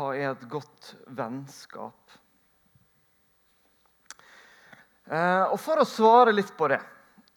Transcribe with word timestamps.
hva 0.00 0.14
er 0.16 0.30
et 0.32 0.46
godt 0.48 0.94
vennskap? 1.12 2.14
Eh, 5.10 5.44
og 5.50 5.58
For 5.60 5.82
å 5.82 5.88
svare 5.88 6.32
litt 6.32 6.54
på 6.56 6.70
det 6.72 6.80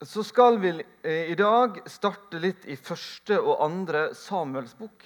så 0.04 0.24
skal 0.24 0.60
vi 0.60 0.72
eh, 1.04 1.32
i 1.32 1.36
dag 1.40 1.82
starte 1.88 2.40
litt 2.40 2.66
i 2.68 2.76
første 2.76 3.38
og 3.40 3.64
andre 3.64 4.10
Samuels 4.16 4.76
bok. 4.80 5.06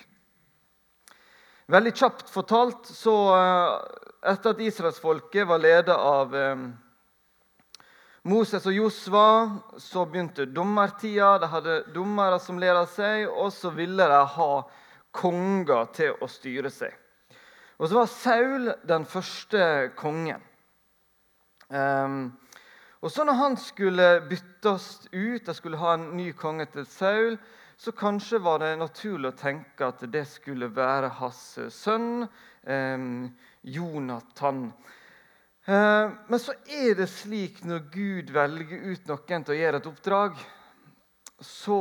Veldig 1.70 1.94
kjapt 1.99 2.29
fortalt 2.31 2.88
så 2.90 3.13
Etter 4.28 4.55
at 4.55 4.62
israelsfolket 4.63 5.46
var 5.47 5.62
ledet 5.62 5.94
av 5.94 6.33
Moses 8.28 8.65
og 8.67 8.74
Josva, 8.76 9.28
så 9.79 10.03
begynte 10.10 10.47
dommertida. 10.51 11.37
De 11.39 11.47
hadde 11.51 11.76
dommere 11.96 12.39
som 12.44 12.58
ledet 12.60 12.89
seg, 12.96 13.28
og 13.29 13.53
så 13.55 13.71
ville 13.78 14.08
de 14.10 14.24
ha 14.33 14.51
konger 15.15 15.94
til 15.96 16.17
å 16.20 16.27
styre 16.31 16.73
seg. 16.73 16.95
Og 17.77 17.90
så 17.90 17.99
var 17.99 18.09
Saul 18.09 18.72
den 18.90 19.05
første 19.05 19.91
kongen. 19.98 20.41
Um, 21.70 22.31
og 23.02 23.12
så 23.12 23.23
når 23.27 23.38
han 23.38 23.58
skulle 23.62 24.05
byttes 24.30 25.08
ut, 25.13 25.45
de 25.45 25.54
skulle 25.54 25.77
ha 25.77 25.94
en 25.94 26.09
ny 26.18 26.32
konge 26.34 26.66
til 26.73 26.88
Saul, 26.90 27.38
så 27.77 27.94
kanskje 27.94 28.40
var 28.41 28.63
det 28.63 28.71
naturlig 28.80 29.30
å 29.30 29.38
tenke 29.38 29.91
at 29.91 30.02
det 30.09 30.23
skulle 30.26 30.71
være 30.73 31.12
hans 31.20 31.41
sønn 31.76 32.26
um, 32.26 33.27
Jonathan. 33.62 34.71
Uh, 35.68 36.16
men 36.32 36.41
så 36.41 36.55
er 36.66 36.96
det 36.98 37.09
slik 37.13 37.62
når 37.68 37.85
Gud 37.94 38.34
velger 38.34 38.90
ut 38.90 39.12
noen 39.12 39.46
til 39.46 39.54
å 39.54 39.59
gjøre 39.59 39.84
et 39.84 39.91
oppdrag, 39.91 40.41
så, 41.38 41.80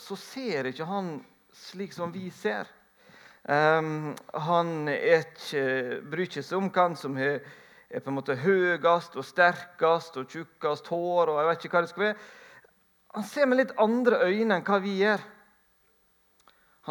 så 0.00 0.16
ser 0.16 0.70
ikke 0.70 0.88
han 0.88 1.18
slik 1.52 1.92
som 1.92 2.14
vi 2.14 2.30
ser. 2.32 2.70
Um, 3.48 4.12
han 4.36 4.90
ikke, 4.92 5.62
bryr 6.04 6.26
ikke 6.26 6.42
seg 6.44 6.58
om 6.58 6.66
hvem 6.68 6.96
som 7.00 7.14
er, 7.16 7.38
er 7.88 8.02
på 8.04 8.12
en 8.12 8.18
måte 8.18 8.36
høyest 8.36 9.16
og 9.16 9.24
sterkest 9.24 10.18
og 10.20 10.28
tjukkest 10.28 10.90
hår. 10.92 11.30
og 11.32 11.38
jeg 11.40 11.48
vet 11.48 11.64
ikke 11.64 11.78
hva 11.78 11.82
det 11.86 11.92
skal 11.94 12.04
være. 12.10 12.18
Han 13.16 13.24
ser 13.24 13.48
med 13.48 13.60
litt 13.62 13.72
andre 13.80 14.18
øyne 14.28 14.58
enn 14.58 14.66
hva 14.68 14.80
vi 14.84 14.98
gjør. 15.00 15.24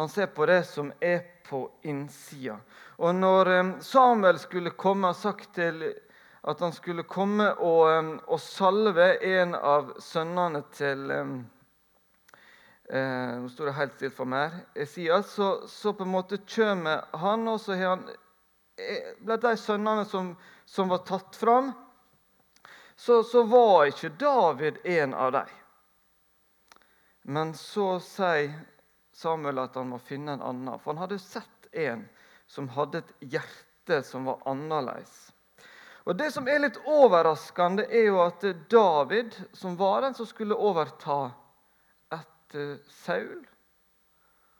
Han 0.00 0.10
ser 0.10 0.32
på 0.34 0.48
det 0.50 0.64
som 0.66 0.90
er 0.98 1.22
på 1.46 1.62
innsida. 1.86 2.58
Og 2.98 3.14
når 3.14 3.52
Samuel 3.86 4.38
skulle 4.42 4.74
komme 4.74 5.12
og 5.12 5.16
sagt 5.18 5.54
til 5.54 5.84
at 6.42 6.60
han 6.60 6.74
skulle 6.74 7.06
komme 7.06 7.52
og, 7.54 8.18
og 8.26 8.40
salve 8.42 9.12
en 9.22 9.54
av 9.54 9.94
sønnene 10.02 10.64
til 10.74 11.06
eh, 12.92 13.34
Nå 13.40 13.48
står 13.52 13.70
det 13.70 13.76
helt 13.78 13.94
stilt 13.98 14.16
for 14.16 14.30
meg. 14.30 14.54
Esias, 14.74 15.34
så, 15.34 15.50
så 15.68 15.92
på 15.92 16.06
en 16.06 16.14
måte 16.14 16.40
kommer 16.48 17.04
han, 17.12 17.46
og 17.48 17.60
så 17.60 17.76
han 17.80 18.06
ble 19.24 19.36
de 19.42 19.54
sønnene 19.58 20.06
som, 20.06 20.32
som, 20.66 20.88
var 20.88 21.04
tatt 21.08 21.36
fram, 21.36 21.72
så, 22.96 23.22
så 23.22 23.42
var 23.46 23.90
ikke 23.90 24.14
David 24.18 24.78
en 24.84 25.14
av 25.14 25.32
dem. 25.32 25.54
Men 27.28 27.54
så 27.54 27.98
sier 28.02 28.54
Samuel 29.12 29.58
at 29.64 29.74
han 29.76 29.90
må 29.90 29.98
finne 30.02 30.36
en 30.36 30.44
annen. 30.44 30.78
For 30.78 30.94
han 30.94 31.02
hadde 31.02 31.18
sett 31.20 31.68
en 31.72 32.06
som 32.48 32.70
hadde 32.72 33.02
et 33.02 33.10
hjerte 33.34 34.00
som 34.06 34.28
var 34.28 34.40
annerledes. 34.48 35.28
Og 36.08 36.16
Det 36.16 36.30
som 36.32 36.46
er 36.48 36.62
litt 36.62 36.78
overraskende, 36.88 37.84
er 37.84 38.06
jo 38.08 38.22
at 38.22 38.46
David, 38.72 39.34
som 39.52 39.76
var 39.76 40.06
den 40.06 40.16
som 40.16 40.26
skulle 40.26 40.56
overta 40.56 41.34
at 42.48 42.54
eh, 42.54 42.76
Saul 42.88 43.46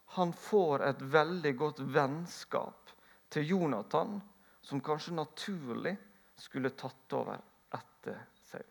han 0.04 0.32
får 0.32 0.82
et 0.82 1.02
veldig 1.02 1.56
godt 1.56 1.80
vennskap 1.80 2.90
til 3.28 3.48
Jonathan, 3.48 4.20
som 4.60 4.80
kanskje 4.80 5.14
naturlig 5.14 5.96
skulle 6.36 6.70
tatt 6.70 7.12
over 7.12 7.36
etter 7.76 8.22
Saul. 8.48 8.64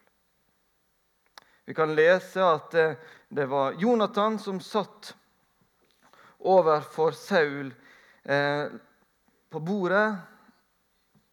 Vi 1.66 1.74
kan 1.78 1.94
lese 1.96 2.42
at 2.42 2.72
det, 2.72 2.98
eh, 3.30 3.48
var 3.48 3.78
Jonathan 3.78 4.40
som 4.40 4.60
satt 4.60 5.16
overfor 6.40 7.12
Saul 7.12 7.74
eh, 8.24 8.66
på 9.50 9.60
bordet 9.60 10.16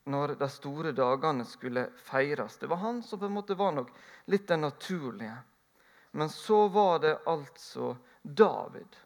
når 0.04 0.36
de 0.36 0.48
store 0.48 0.92
dagene 0.92 1.44
skulle 1.48 1.88
feires. 1.96 2.58
Det 2.60 2.68
var 2.68 2.76
han 2.76 3.02
som 3.02 3.18
på 3.18 3.26
en 3.26 3.32
måte 3.40 3.56
var 3.56 3.72
nok 3.72 3.90
litt 4.26 4.48
den 4.48 4.60
naturlige. 4.60 5.38
Men 6.14 6.28
så 6.30 6.68
var 6.68 6.98
det 7.02 7.18
altså 7.26 7.96
David 8.22 8.96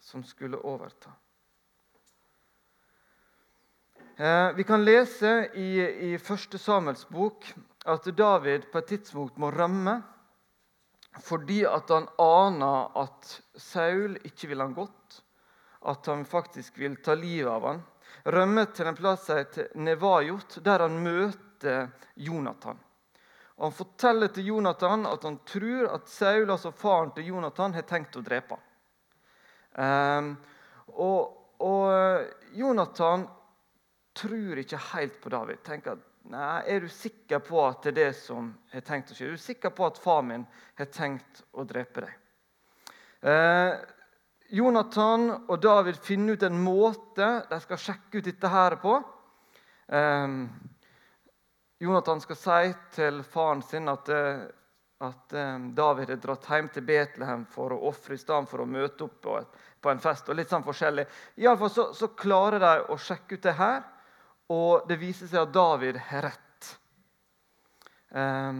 som 0.00 0.24
skulle 0.24 0.56
overta. 0.56 1.10
Eh, 4.16 4.52
vi 4.52 4.64
kan 4.64 4.84
lese 4.84 5.50
i, 5.54 5.80
i 6.12 6.18
Første 6.18 6.58
Samuels 6.58 7.06
bok 7.08 7.46
at 7.88 8.04
David 8.12 8.66
på 8.72 8.82
et 8.82 8.90
tidspunkt 8.92 9.40
må 9.40 9.48
rømme 9.50 10.02
fordi 11.24 11.62
han 11.64 12.10
aner 12.20 13.00
at 13.00 13.32
Saul 13.56 14.18
ikke 14.20 14.52
vil 14.52 14.60
han 14.60 14.76
godt, 14.76 15.22
at 15.88 16.06
han 16.06 16.28
faktisk 16.28 16.76
vil 16.78 17.00
ta 17.02 17.16
livet 17.16 17.50
av 17.50 17.66
han. 17.66 17.80
Rømme 18.28 18.66
til 18.76 18.86
en 18.86 19.00
plass 19.00 19.24
som 19.26 19.40
heter 19.40 19.72
Nevajot, 19.80 20.60
der 20.64 20.84
han 20.84 21.00
møter 21.02 21.88
Jonathan. 22.14 22.78
Han 23.60 23.72
forteller 23.76 24.30
til 24.32 24.46
Jonathan 24.54 25.04
at 25.06 25.24
han 25.26 25.36
tror 25.44 25.90
at 25.92 26.08
Saul, 26.08 26.48
altså 26.48 26.72
faren 26.72 27.12
til 27.16 27.26
Jonathan, 27.28 27.74
har 27.76 27.84
tenkt 27.88 28.16
å 28.16 28.22
drepe 28.24 28.56
ham. 28.56 28.66
Um, 29.70 30.30
og, 30.96 31.36
og, 31.62 32.30
Jonathan 32.56 33.26
tror 34.16 34.62
ikke 34.62 34.80
helt 34.94 35.20
på 35.22 35.32
David. 35.32 35.60
tenker 35.64 35.98
at 35.98 36.06
Nei, 36.30 36.62
Er 36.68 36.80
du 36.84 36.88
sikker 36.88 37.40
på 37.40 37.62
at 37.64 37.82
det 37.82 37.90
er 37.90 37.96
det 37.96 38.16
som 38.18 38.50
har 38.72 38.82
tenkt 38.84 39.10
å 39.10 39.14
skje? 39.16 39.30
Er 39.30 39.38
du 39.38 39.40
sikker 39.40 39.72
på 39.74 39.86
at 39.86 39.98
far 39.98 40.20
min 40.22 40.44
har 40.78 40.88
tenkt 40.92 41.40
å 41.56 41.64
drepe 41.64 42.04
deg? 42.04 42.12
Eh, 43.24 43.72
Jonathan 44.52 45.30
og 45.48 45.56
David 45.62 45.96
finner 46.04 46.36
ut 46.36 46.44
en 46.44 46.60
måte 46.60 47.30
de 47.50 47.60
skal 47.64 47.80
sjekke 47.80 48.20
ut 48.20 48.28
dette 48.28 48.52
her 48.52 48.76
på. 48.82 48.98
Um, 49.88 50.44
Jonathan 51.80 52.20
skal 52.20 52.36
si 52.36 52.72
til 52.92 53.22
faren 53.24 53.62
sin 53.64 53.88
at, 53.88 54.08
eh, 54.12 54.42
at 55.00 55.32
eh, 55.32 55.60
David 55.72 56.10
er 56.12 56.18
dratt 56.20 56.44
hjem 56.44 56.66
til 56.74 56.84
Betlehem 56.84 57.46
for 57.48 57.72
å 57.72 57.78
ofre 57.88 58.18
i 58.18 58.20
stedet 58.20 58.50
for 58.50 58.60
å 58.60 58.66
møte 58.68 59.06
opp 59.06 59.14
på, 59.24 59.36
på, 59.80 59.88
en 59.88 60.02
fest. 60.02 60.28
og 60.28 60.36
litt 60.36 60.52
sånn 60.52 60.66
forskjellig. 60.66 61.06
Iallfall 61.40 61.70
så, 61.72 61.86
så 61.96 62.10
klarer 62.12 62.60
de 62.60 62.72
å 62.92 62.98
sjekke 63.00 63.38
ut 63.38 63.46
det 63.46 63.54
her, 63.56 63.78
og 64.52 64.90
det 64.90 64.98
viser 65.00 65.30
seg 65.30 65.46
at 65.46 65.54
David 65.54 65.96
har 66.10 66.26
rett. 66.26 66.68
Um, 68.10 68.58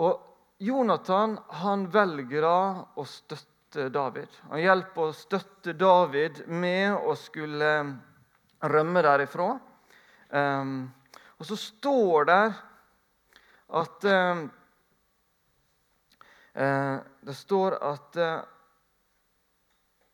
og 0.00 0.62
Jonathan 0.62 1.34
han 1.60 1.82
velger 1.92 2.46
å 2.46 3.04
støtte 3.04 3.90
David. 3.92 4.38
Han 4.54 4.62
hjelper 4.62 5.10
å 5.10 5.18
støtte 5.18 5.74
David 5.76 6.46
med 6.48 6.94
å 6.96 7.12
skulle 7.18 7.74
rømme 8.72 9.04
derifra. 9.04 9.50
Um, 10.30 10.88
og 11.40 11.46
så 11.48 11.56
står 11.56 12.24
det 12.28 12.42
at 13.80 14.04
eh, 14.04 14.42
eh, 16.52 16.96
Det 17.20 17.34
står 17.34 17.76
at 17.80 18.16
eh, 18.16 18.40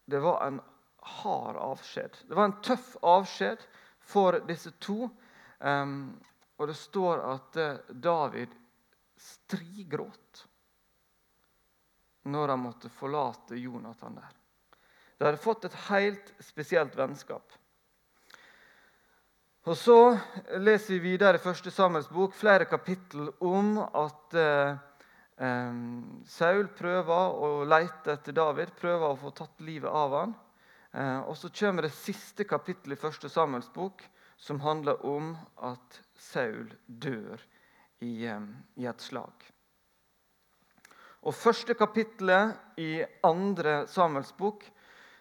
det 0.07 0.21
var 0.23 0.47
en 0.47 0.61
hard 1.23 1.57
avskjed. 1.57 2.19
Det 2.29 2.35
var 2.35 2.45
en 2.45 2.61
tøff 2.63 2.97
avskjed 3.03 3.65
for 4.07 4.39
disse 4.47 4.71
to. 4.79 5.09
Um, 5.59 6.15
og 6.57 6.71
det 6.71 6.77
står 6.79 7.25
at 7.27 7.59
eh, 7.59 7.91
David 7.91 8.55
strigråt 9.17 10.47
når 12.23 12.49
han 12.55 12.63
måtte 12.63 12.91
forlate 12.91 13.59
Jonathan 13.59 14.15
der. 14.19 14.33
De 15.19 15.25
hadde 15.25 15.43
fått 15.43 15.65
et 15.65 15.79
helt 15.89 16.33
spesielt 16.43 16.95
vennskap. 16.99 17.55
Og 19.67 19.75
Så 19.75 20.15
leser 20.63 20.95
vi 20.95 21.11
videre 21.11 21.41
i 21.41 21.43
Første 21.43 21.73
Samuels 21.75 22.07
bok 22.07 22.37
flere 22.39 22.69
kapittel 22.71 23.33
om 23.43 23.81
at 23.83 24.35
eh, 24.39 24.77
eh, 25.43 25.79
Saul 26.31 26.69
prøver 26.79 27.33
å 27.35 27.49
lete 27.67 28.15
etter 28.15 28.37
David, 28.37 28.71
prøver 28.79 29.09
å 29.09 29.19
få 29.19 29.33
tatt 29.35 29.65
livet 29.67 29.91
av 29.91 30.15
ham. 30.15 30.35
Eh, 30.95 31.19
og 31.27 31.35
Så 31.35 31.51
kommer 31.51 31.83
det 31.83 31.91
siste 31.99 32.47
kapittelet 32.47 32.95
i 32.95 33.01
Første 33.01 33.27
Samuels 33.27 33.67
bok, 33.75 34.05
som 34.39 34.63
handler 34.63 35.03
om 35.03 35.33
at 35.59 35.99
Saul 36.15 36.71
dør 36.87 37.43
i, 38.07 38.23
eh, 38.23 38.47
i 38.79 38.87
et 38.87 39.03
slag. 39.03 39.49
Og 41.27 41.35
Første 41.35 41.75
kapittelet 41.75 42.79
i 42.79 43.03
andre 43.27 43.89
Samuels 43.91 44.31
bok 44.31 44.63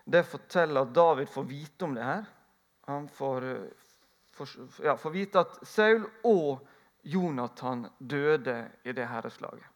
det 0.06 0.22
forteller 0.30 0.86
at 0.86 0.94
David 0.94 1.34
får 1.34 1.50
vite 1.50 1.90
om 1.90 1.98
det 1.98 2.06
her. 2.06 2.30
Han 2.86 3.10
får 3.10 3.50
får, 3.50 3.85
ja, 4.84 4.98
får 4.98 5.14
vite 5.14 5.44
at 5.46 5.60
Saul 5.68 6.06
og 6.24 6.66
Jonathan 7.06 7.86
døde 8.00 8.58
i 8.84 8.94
det 8.96 9.06
herreslaget. 9.08 9.68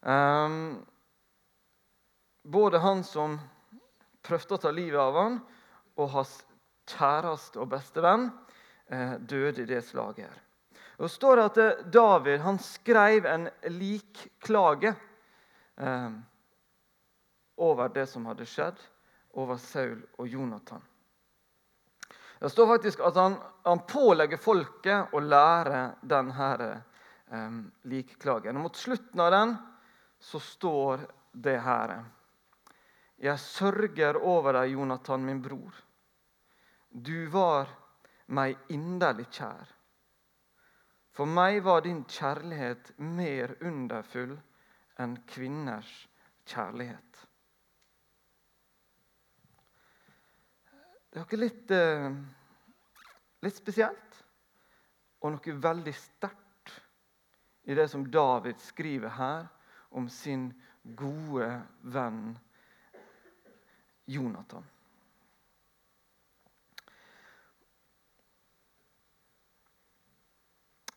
Um, 0.00 0.86
både 2.42 2.78
han 2.78 3.04
som 3.04 3.38
prøvde 4.26 4.56
å 4.56 4.62
ta 4.62 4.72
livet 4.74 5.00
av 5.00 5.18
ham, 5.18 5.38
og 5.96 6.10
hans 6.12 6.32
kjæreste 6.86 7.60
og 7.62 7.70
bestevenn, 7.72 8.28
eh, 8.86 9.14
døde 9.18 9.62
i 9.62 9.66
det 9.66 9.82
slaget. 9.84 10.28
her. 10.28 10.42
Det 10.98 11.10
står 11.10 11.40
at 11.44 11.58
eh, 11.58 11.84
David 11.92 12.40
han 12.40 12.58
skrev 12.58 13.26
en 13.26 13.48
likklage 13.68 14.94
eh, 15.76 16.10
over 17.56 17.88
det 17.88 18.06
som 18.06 18.26
hadde 18.26 18.46
skjedd, 18.46 18.78
over 19.36 19.56
Saul 19.56 20.00
og 20.18 20.28
Jonathan. 20.28 20.82
Det 22.38 22.50
står 22.50 22.66
faktisk 22.66 23.00
at 23.00 23.16
han, 23.16 23.36
han 23.64 23.84
pålegger 23.88 24.40
folket 24.40 25.14
å 25.16 25.22
lære 25.24 25.80
denne 26.04 26.50
um, 27.32 27.62
likklagen. 27.88 28.58
Og 28.58 28.68
Mot 28.68 28.76
slutten 28.76 29.22
av 29.24 29.32
den 29.32 29.54
så 30.20 30.40
står 30.40 31.06
det 31.32 31.56
her. 31.64 31.96
Jeg 33.16 33.40
sørger 33.40 34.18
over 34.20 34.60
deg, 34.60 34.74
Jonathan, 34.76 35.24
min 35.24 35.40
bror. 35.42 35.72
Du 36.90 37.28
var 37.32 37.72
meg 38.36 38.58
inderlig 38.72 39.28
kjær. 39.32 39.72
For 41.16 41.28
meg 41.28 41.62
var 41.64 41.80
din 41.84 42.02
kjærlighet 42.04 42.92
mer 43.00 43.54
underfull 43.64 44.34
enn 45.00 45.16
kvinners 45.28 45.92
kjærlighet. 46.44 47.25
Det 51.16 51.22
er 51.22 51.30
noe 51.30 51.38
litt, 51.40 51.70
eh, 51.72 52.10
litt 53.40 53.56
spesielt 53.56 54.16
og 55.24 55.30
noe 55.32 55.52
veldig 55.64 55.94
sterkt 55.96 56.72
i 57.64 57.72
det 57.78 57.86
som 57.88 58.02
David 58.12 58.60
skriver 58.60 59.14
her 59.16 59.46
om 59.96 60.10
sin 60.12 60.50
gode 60.84 61.46
venn 61.88 62.34
Jonathan. 64.04 64.68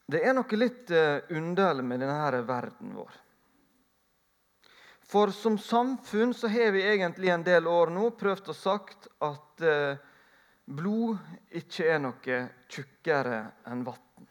Det 0.04 0.19
er 0.19 0.36
noe 0.36 0.60
litt 0.60 0.92
eh, 0.92 1.24
underlig 1.31 1.88
med 1.94 2.04
denne 2.04 2.44
verden 2.44 2.92
vår. 3.00 3.15
For 5.07 5.31
som 5.31 5.56
samfunn 5.56 6.36
så 6.36 6.51
har 6.51 6.75
vi 6.75 6.83
egentlig 6.92 7.31
en 7.31 7.48
del 7.48 7.72
år 7.72 7.95
nå 7.95 8.12
prøvd 8.19 8.51
å 8.51 8.60
sagt 8.68 9.07
at 9.24 9.63
eh, 9.63 10.08
blod 10.69 11.18
ikke 11.57 11.88
er 11.89 12.00
noe 12.04 12.39
tjukkere 12.69 13.42
enn 13.69 13.83
vann. 13.88 14.30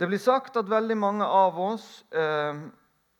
Det 0.00 0.08
blir 0.08 0.20
sagt 0.22 0.56
at 0.56 0.68
veldig 0.70 0.96
mange 0.96 1.26
av 1.26 1.58
oss 1.60 1.86
har, 2.10 2.60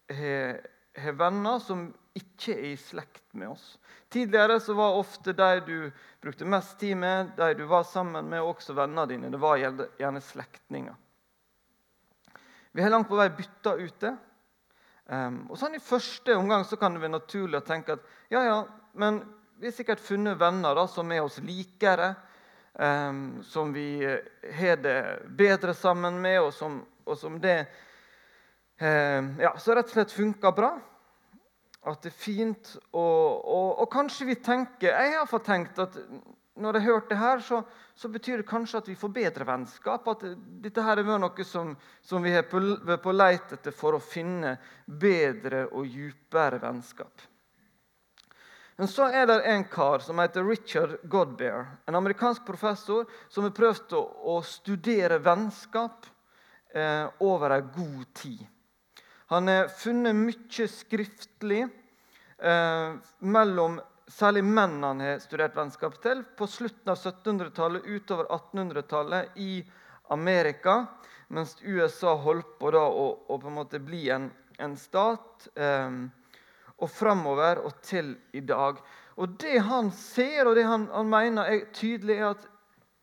eh, 0.08 1.12
venner 1.12 1.58
som 1.60 1.90
ikke 2.16 2.54
er 2.56 2.70
i 2.72 2.76
slekt 2.80 3.34
med 3.36 3.52
oss. 3.52 3.78
Tidligere 4.10 4.58
så 4.60 4.74
var 4.74 4.96
ofte 4.98 5.32
de 5.36 5.60
du 5.66 5.92
brukte 6.20 6.44
mest 6.44 6.78
tid 6.80 6.96
med, 6.96 7.30
de 7.36 7.54
du 7.54 7.64
var 7.64 7.84
sammen 7.86 8.28
med, 8.28 8.42
også 8.42 8.74
vennene 8.74 9.06
dine. 9.06 9.30
Det 9.30 9.38
var 9.40 9.60
gjerne 9.60 10.20
slektninger. 10.20 10.96
Vi 12.72 12.82
har 12.82 12.90
langt 12.90 13.08
på 13.08 13.18
vei 13.18 13.28
bytta 13.34 13.74
ut 13.78 14.00
det. 14.00 14.16
Um, 15.10 15.40
og 15.50 15.58
sånn 15.58 15.74
I 15.74 15.82
første 15.82 16.36
omgang 16.38 16.62
så 16.66 16.78
kan 16.78 16.94
det 16.94 17.02
være 17.02 17.16
naturlig 17.16 17.58
å 17.58 17.66
tenke 17.66 17.96
at 17.96 18.04
ja, 18.30 18.44
ja, 18.46 18.58
men 18.94 19.24
vi 19.60 19.66
har 19.66 19.72
sikkert 19.76 20.00
funnet 20.00 20.38
venner 20.40 20.74
da, 20.74 20.86
som 20.88 21.10
er 21.12 21.20
oss 21.20 21.36
likere, 21.44 22.14
um, 22.72 23.42
som 23.44 23.74
vi 23.74 24.00
har 24.56 24.78
det 24.80 25.00
bedre 25.36 25.74
sammen 25.76 26.16
med, 26.22 26.38
og 26.40 26.54
som, 26.56 26.78
og 27.04 27.18
som 27.20 27.36
det 27.42 27.58
um, 28.80 29.34
ja, 29.36 29.52
så 29.60 29.76
rett 29.76 29.90
og 29.90 29.98
slett 29.98 30.14
funker 30.16 30.54
bra. 30.56 30.70
At 31.92 32.00
det 32.00 32.08
er 32.08 32.16
fint. 32.16 32.72
Og, 32.92 33.44
og, 33.44 33.68
og 33.84 33.88
kanskje 33.92 34.26
vi 34.28 34.36
tenker 34.40 34.92
Jeg 34.92 35.14
har 35.16 35.28
fått 35.28 35.46
tenkt 35.48 35.78
at 35.80 35.96
når 36.60 36.76
jeg 36.76 36.86
hørte 36.86 37.12
det 37.12 37.20
her, 37.20 37.40
så, 37.44 37.62
så, 37.96 38.08
betyr 38.12 38.40
det 38.40 38.48
kanskje 38.48 38.80
at 38.80 38.88
vi 38.88 38.96
får 39.00 39.12
bedre 39.16 39.46
vennskap. 39.48 40.08
At 40.08 40.24
dette 40.64 40.84
her 40.84 41.00
er 41.00 41.10
noe 41.20 41.46
som, 41.48 41.74
som 42.04 42.24
vi 42.24 42.32
er 42.36 42.48
på, 42.48 42.60
på 43.00 43.16
leit 43.16 43.52
etter 43.56 43.76
for 43.76 43.96
å 43.96 44.00
finne 44.04 44.56
bedre 44.84 45.66
og 45.68 45.88
djupere 45.88 46.60
vennskap. 46.64 47.28
Men 48.80 48.88
så 48.88 49.10
er 49.12 49.26
det 49.28 49.42
en 49.44 49.64
kar 49.68 50.00
som 50.00 50.18
heter 50.22 50.44
Richard 50.44 50.94
Godbear, 51.02 51.66
en 51.84 51.94
amerikansk 51.98 52.46
professor 52.46 53.04
som 53.28 53.44
har 53.44 53.50
prøvd 53.52 53.90
å, 53.92 54.38
studere 54.40 55.18
vennskap 55.20 56.06
eh, 56.72 57.04
over 57.20 57.52
en 57.58 57.66
god 57.74 58.06
tid. 58.16 58.38
Han 59.34 59.50
har 59.52 59.68
funnet 59.68 60.16
mye 60.16 60.68
skriftlig 60.72 61.58
eh, 61.66 62.94
mellom 63.20 63.76
særlig 64.08 64.46
menn 64.48 64.78
han 64.80 65.02
har 65.04 65.20
studert 65.20 65.58
vennskap 65.60 65.98
til, 66.00 66.22
på 66.24 66.48
slutten 66.48 66.94
av 66.94 66.96
1700-tallet, 66.96 67.84
utover 67.84 68.30
1800-tallet 68.32 69.36
i 69.44 69.58
Amerika, 70.08 70.86
mens 71.28 71.52
USA 71.60 72.16
holdt 72.16 72.56
på 72.56 72.72
da 72.72 72.86
å, 72.88 73.04
å 73.28 73.38
på 73.44 73.52
en 73.52 73.60
måte 73.60 73.82
bli 73.84 74.06
en, 74.16 74.30
en 74.56 74.78
stat. 74.80 75.50
Eh, 75.52 76.00
og 76.80 76.90
framover 76.90 77.62
og 77.64 77.80
til 77.84 78.14
i 78.32 78.40
dag. 78.40 78.80
Og 79.20 79.36
Det 79.38 79.58
han 79.58 79.90
ser 79.92 80.48
og 80.48 80.54
det 80.56 80.64
han, 80.64 80.88
han 80.92 81.08
mener 81.10 81.44
er 81.44 81.66
tydelig, 81.72 82.16
er 82.16 82.30
at 82.30 82.46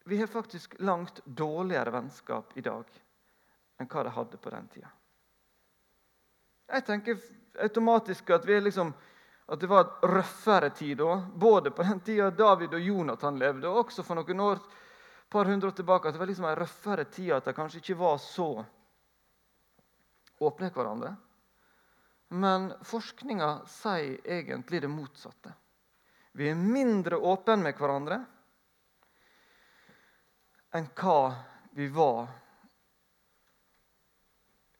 vi 0.07 0.17
har 0.17 0.27
faktisk 0.27 0.75
langt 0.79 1.19
dårligere 1.25 1.91
vennskap 1.91 2.55
i 2.55 2.61
dag 2.61 2.85
enn 3.77 3.89
hva 3.91 4.03
de 4.03 4.13
hadde 4.15 4.37
på 4.41 4.49
den 4.49 4.69
tida. 4.73 4.89
Jeg 6.67 6.85
tenker 6.87 7.19
automatisk 7.61 8.29
at 8.33 8.47
liksom 8.47 8.93
at 9.47 9.59
det 9.59 9.67
var 9.67 9.85
et 9.85 10.09
røffere 10.11 10.69
tid 10.75 10.97
da, 10.99 11.21
både 11.35 11.71
på 11.71 11.83
den 11.83 11.99
tida 12.03 12.31
David 12.31 12.73
og 12.73 12.81
Jonathan 12.83 13.37
levde, 13.39 13.69
og 13.69 13.85
også 13.85 14.03
for 14.03 14.19
noen 14.19 14.41
år 14.43 14.59
par 15.29 15.45
hundre 15.47 15.69
år 15.69 15.75
tilbake, 15.77 16.07
at 16.07 16.15
det 16.15 16.19
var 16.19 16.27
liksom 16.27 16.45
en 16.49 16.59
røffere 16.59 17.05
tid, 17.05 17.31
at 17.31 17.45
de 17.45 17.53
kanskje 17.55 17.79
ikke 17.79 17.99
var 17.99 18.17
så 18.19 18.65
åpne 20.39 20.69
hverandre. 20.75 21.13
Men 22.29 22.73
forskninga 22.83 23.61
sier 23.71 24.17
egentlig 24.23 24.81
det 24.83 24.91
motsatte. 24.91 25.53
Vi 26.37 26.49
er 26.49 26.59
mindre 26.59 27.17
åpne 27.17 27.55
med 27.63 27.77
hverandre 27.79 28.19
enn 30.75 30.89
hva 30.99 31.21
vi 31.77 31.87
var 31.89 32.27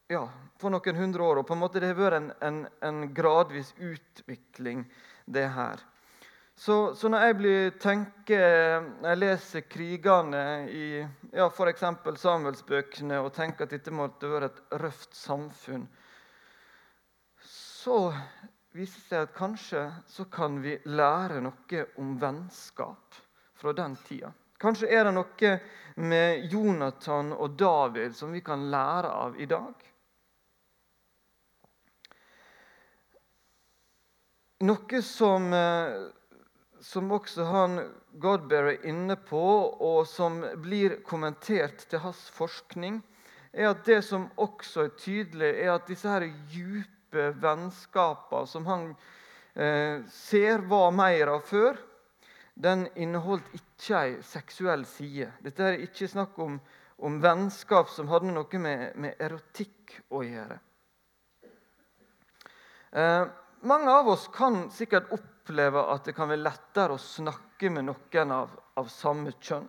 ja, 0.08 0.30
for 0.60 0.72
noen 0.72 0.96
hundre 0.96 1.24
år. 1.24 1.42
Og 1.42 1.48
på 1.48 1.56
en 1.56 1.62
måte 1.64 1.82
det 1.84 1.92
har 1.92 2.00
vært 2.00 2.20
en, 2.20 2.32
en, 2.42 2.64
en 2.84 3.06
gradvis 3.16 3.74
utvikling, 3.80 4.86
det 5.26 5.48
her. 5.56 5.84
Så, 6.58 6.96
så, 6.96 7.10
når 7.12 7.26
jeg 7.26 7.38
blir 7.38 7.74
tenker, 7.78 8.86
når 9.02 9.12
jeg 9.12 9.20
leser 9.22 9.66
krigene 9.70 10.44
i 10.74 10.86
ja, 11.36 11.46
f.eks. 11.52 11.84
Samuelsbøkene 12.18 13.20
og 13.22 13.30
tenker 13.36 13.68
at 13.68 13.76
dette 13.76 13.94
måtte 13.94 14.32
være 14.32 14.50
et 14.50 14.78
røft 14.82 15.14
samfunn, 15.14 15.86
så 17.88 18.14
viser 18.76 19.00
det 19.00 19.08
seg 19.08 19.22
at 19.24 19.36
kanskje 19.38 19.82
så 20.12 20.26
kan 20.28 20.58
vi 20.60 20.74
lære 20.92 21.40
noe 21.40 21.84
om 22.02 22.18
vennskap 22.20 23.16
fra 23.56 23.72
den 23.78 23.94
tida. 24.04 24.34
Kanskje 24.60 24.90
er 24.92 25.08
det 25.08 25.14
noe 25.16 25.52
med 26.10 26.50
Jonathan 26.52 27.30
og 27.32 27.56
David 27.56 28.18
som 28.18 28.34
vi 28.36 28.42
kan 28.44 28.66
lære 28.74 29.12
av 29.22 29.38
i 29.40 29.48
dag. 29.48 29.86
Noe 34.68 35.02
som, 35.02 35.48
eh, 35.54 35.96
som 36.82 37.16
også 37.22 37.48
han 37.54 37.80
Godberry 38.20 38.76
er 38.82 38.90
inne 38.92 39.16
på, 39.16 39.46
og 39.80 40.04
som 40.12 40.44
blir 40.60 41.00
kommentert 41.08 41.88
til 41.88 42.04
hans 42.04 42.28
forskning, 42.36 43.00
er 43.54 43.72
at 43.72 43.86
det 43.86 44.04
som 44.04 44.28
også 44.36 44.90
er 44.90 44.96
tydelig, 45.00 45.56
er 45.56 45.76
at 45.78 45.88
disse 45.88 46.10
her 46.10 46.28
djupe 46.52 46.97
vennskapene 47.16 48.48
som 48.48 48.66
han 48.66 48.90
eh, 49.54 50.04
ser 50.12 50.66
var 50.68 50.92
mer 50.92 51.28
av 51.28 51.46
før, 51.46 51.78
den 52.54 52.88
inneholdt 52.96 53.54
ikke 53.54 54.00
ei 54.02 54.14
seksuell 54.26 54.86
side. 54.90 55.30
Dette 55.46 55.64
er 55.64 55.84
ikke 55.86 56.10
snakk 56.10 56.38
om, 56.42 56.58
om 56.98 57.20
vennskap 57.22 57.92
som 57.94 58.10
hadde 58.10 58.34
noe 58.34 58.62
med, 58.62 58.96
med 58.98 59.22
erotikk 59.22 60.00
å 60.10 60.24
gjøre. 60.26 60.60
Eh, 62.92 63.26
mange 63.62 63.92
av 63.92 64.08
oss 64.10 64.28
kan 64.34 64.68
sikkert 64.72 65.12
oppleve 65.14 65.84
at 65.94 66.06
det 66.06 66.16
kan 66.18 66.30
være 66.30 66.46
lettere 66.46 66.98
å 66.98 67.02
snakke 67.02 67.70
med 67.74 67.90
noen 67.90 68.32
av, 68.34 68.54
av 68.78 68.90
samme 68.94 69.34
kjønn. 69.40 69.68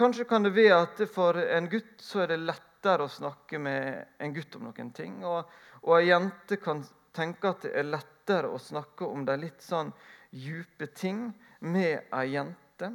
Kanskje 0.00 0.24
kan 0.24 0.42
det 0.46 0.54
være 0.56 0.82
at 0.86 1.00
for 1.12 1.36
en 1.36 1.66
gutt 1.68 2.00
så 2.00 2.22
er 2.24 2.32
det 2.32 2.44
lettere 2.80 3.04
å 3.04 3.12
snakke 3.12 3.58
med 3.60 4.06
en 4.18 4.32
gutt 4.32 4.54
om 4.56 4.64
noen 4.64 4.90
ting. 4.96 5.20
Og, 5.24 5.44
og 5.84 5.98
ei 5.98 6.08
jente 6.08 6.56
kan 6.56 6.80
tenke 7.12 7.50
at 7.50 7.66
det 7.66 7.74
er 7.76 7.84
lettere 7.84 8.48
å 8.48 8.58
snakke 8.58 9.04
om 9.04 9.26
de 9.28 9.36
litt 9.36 9.60
sånn 9.60 9.92
djupe 10.30 10.86
ting 10.96 11.28
med 11.60 12.08
ei 12.08 12.30
jente. 12.32 12.88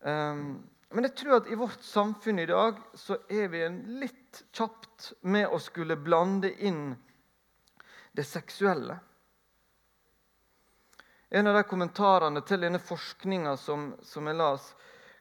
Um, 0.00 0.66
men 0.90 1.06
jeg 1.06 1.14
tror 1.14 1.36
at 1.36 1.46
i 1.46 1.54
vårt 1.54 1.82
samfunn 1.86 2.42
i 2.42 2.48
dag 2.50 2.80
så 2.98 3.20
er 3.30 3.48
vi 3.52 3.62
litt 4.02 4.42
kjapt 4.50 5.12
med 5.22 5.46
å 5.46 5.60
skulle 5.62 5.96
blande 5.96 6.50
inn 6.66 6.96
det 8.12 8.24
seksuelle. 8.26 8.98
En 11.30 11.46
av 11.46 11.54
de 11.54 11.62
kommentarene 11.70 12.42
til 12.44 12.66
denne 12.66 12.82
forskninga 12.82 13.54
som, 13.56 13.92
som 14.02 14.26
jeg 14.26 14.36
las, 14.36 14.72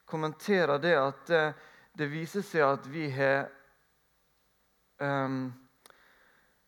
kommenterer 0.09 0.81
det 0.81 0.97
at 0.97 1.29
det, 1.29 1.45
det 1.97 2.07
viser 2.11 2.45
seg 2.45 2.63
at 2.65 2.87
vi 2.89 3.09
har 3.11 3.49
um, 5.01 5.51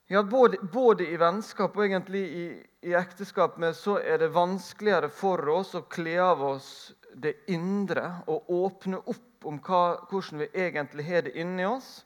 ja, 0.07 0.23
både, 0.23 0.57
både, 0.73 1.07
i 1.07 1.17
vennskap 1.17 1.77
og 1.77 1.85
egentlig 1.85 2.23
i, 2.23 2.47
i 2.81 2.95
ekteskap 2.97 3.57
med, 3.57 3.75
så 3.75 3.97
er 3.99 4.19
det 4.21 4.33
vanskeligere 4.35 5.09
for 5.09 5.41
oss 5.49 5.73
å 5.79 5.85
kle 5.89 6.17
av 6.21 6.43
oss 6.43 6.73
det 7.13 7.33
indre 7.53 8.09
og 8.27 8.49
åpne 8.51 8.99
opp 8.99 9.47
om 9.47 9.59
hva, 9.63 9.83
hvordan 10.09 10.43
vi 10.43 10.49
egentlig 10.65 11.05
har 11.07 11.25
det 11.25 11.37
inni 11.39 11.65
oss. 11.65 12.03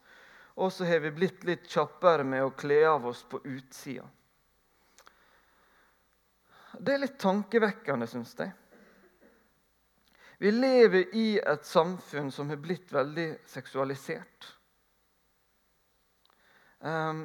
Og 0.57 0.71
så 0.73 0.87
har 0.89 1.03
vi 1.03 1.11
blitt 1.13 1.43
litt 1.45 1.67
kjappere 1.69 2.23
med 2.25 2.45
å 2.45 2.53
kle 2.57 2.79
av 2.89 3.05
oss 3.11 3.23
på 3.29 3.41
utsida. 3.45 4.05
Det 6.77 6.93
er 6.93 7.01
litt 7.01 7.19
tankevekkende, 7.21 8.07
syns 8.09 8.33
jeg. 8.37 8.53
Vi 10.37 10.51
lever 10.51 11.15
i 11.15 11.39
et 11.39 11.65
samfunn 11.65 12.29
som 12.31 12.49
har 12.49 12.59
blitt 12.61 12.91
veldig 12.93 13.29
seksualisert. 13.49 14.51
Um, 16.79 17.23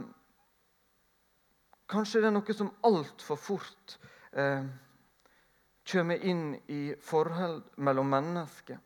kanskje 1.92 2.22
det 2.22 2.30
er 2.30 2.34
noe 2.38 2.56
som 2.56 2.70
altfor 2.88 3.36
fort 3.36 3.98
um, 4.32 4.70
kommer 5.92 6.24
inn 6.24 6.54
i 6.72 6.94
forhold 7.04 7.60
mellom 7.76 8.08
mennesker. 8.14 8.80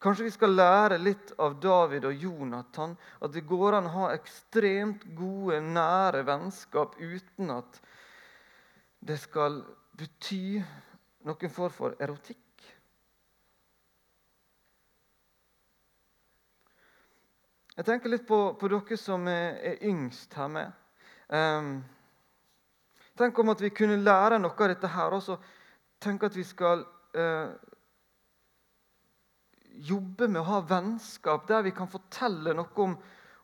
Kanskje 0.00 0.24
vi 0.24 0.32
skal 0.32 0.54
lære 0.56 0.96
litt 1.00 1.32
av 1.40 1.58
David 1.60 2.06
og 2.08 2.22
Jonathan, 2.24 2.92
at 3.20 3.32
det 3.32 3.44
går 3.48 3.76
an 3.76 3.88
å 3.88 3.96
ha 3.98 4.12
ekstremt 4.14 5.04
gode, 5.16 5.60
nære 5.60 6.22
vennskap 6.28 6.96
uten 7.00 7.52
at 7.52 7.80
det 9.00 9.18
skal 9.20 9.60
bety 9.96 10.60
noen 11.28 11.52
form 11.52 11.72
for 11.72 12.00
erotikk. 12.00 12.49
Jeg 17.80 17.86
tenker 17.88 18.12
litt 18.12 18.26
på, 18.28 18.36
på 18.60 18.68
dere 18.68 18.96
som 19.00 19.22
er, 19.32 19.54
er, 19.64 19.76
yngst 19.88 20.34
her 20.36 20.48
med. 20.52 20.72
Um, 21.32 21.68
tenk 23.16 23.38
om 23.40 23.52
at 23.54 23.62
vi 23.64 23.70
kunne 23.72 23.96
lære 23.96 24.36
noe 24.36 24.52
av 24.52 24.68
dette 24.68 24.90
her. 24.92 25.14
Også 25.16 25.38
tenk 26.04 26.26
at 26.28 26.36
vi 26.36 26.44
skal 26.44 26.82
uh, 27.16 27.54
jobbe 29.88 30.28
med 30.28 30.42
å 30.42 30.48
ha 30.50 30.58
vennskap 30.74 31.46
der 31.48 31.64
vi 31.64 31.72
kan 31.78 31.88
fortelle 31.88 32.52
noe 32.58 32.84
om, 32.84 32.98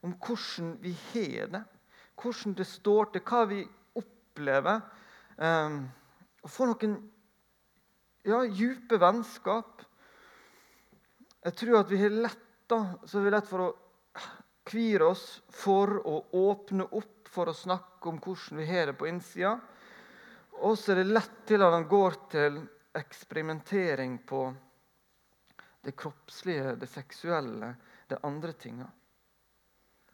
om 0.05 0.15
hvordan 0.27 0.75
vi 0.85 0.93
har 1.15 1.49
det. 1.55 1.63
Hvordan 2.21 2.59
det 2.61 2.69
står 2.69 3.15
til, 3.17 3.25
hva 3.33 3.43
vi 3.49 3.63
opplever. 4.03 4.85
Um, 5.41 5.81
å 6.45 6.53
få 6.53 6.69
noen 6.69 7.01
ja, 8.29 8.45
dype 8.45 9.01
vennskap. 9.01 9.81
Jeg 11.41 11.61
tror 11.65 11.81
at 11.81 11.97
vi 11.97 12.05
har 12.05 12.21
lett 12.29 12.47
da, 12.69 12.83
så 13.09 13.25
vi 13.25 13.33
lett 13.33 13.49
for 13.49 13.65
å 13.65 13.73
kvire 14.67 15.13
oss 15.13 15.25
for 15.51 15.99
å 16.03 16.19
åpne 16.37 16.89
opp 16.99 17.31
for 17.31 17.51
å 17.51 17.55
snakke 17.55 18.11
om 18.11 18.21
hvordan 18.23 18.61
vi 18.61 18.67
har 18.69 18.91
det 18.91 18.97
på 18.99 19.09
innsida. 19.09 19.57
Og 20.65 20.79
så 20.79 20.93
er 20.93 21.03
det 21.03 21.13
lett 21.13 21.43
til 21.49 21.63
at 21.63 21.75
han 21.75 21.89
går 21.89 22.17
til 22.33 22.61
eksperimentering 22.97 24.19
på 24.27 24.47
det 25.85 25.93
kroppslige, 25.99 26.75
det 26.81 26.89
seksuelle, 26.91 27.75
det 28.09 28.23
andre 28.27 28.55
tinga. 28.57 28.87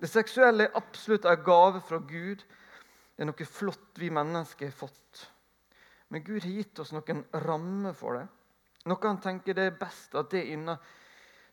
Det 0.02 0.10
seksuelle 0.10 0.66
er 0.66 0.76
absolutt 0.76 1.28
en 1.30 1.44
gave 1.46 1.80
fra 1.86 2.00
Gud. 2.02 2.42
Det 3.14 3.22
er 3.22 3.30
noe 3.30 3.46
flott 3.46 4.00
vi 4.02 4.10
mennesker 4.10 4.66
har 4.66 4.74
fått. 4.74 5.22
Men 6.10 6.24
Gud 6.26 6.42
har 6.42 6.50
gitt 6.58 6.82
oss 6.82 6.90
noen 6.92 7.22
rammer 7.46 7.94
for 7.96 8.18
det. 8.18 8.26
Noe 8.90 9.06
han 9.06 9.22
tenker 9.22 9.54
det 9.54 9.68
er 9.70 9.78
best 9.78 10.16
at 10.18 10.32
det, 10.34 10.42
inna, 10.50 10.74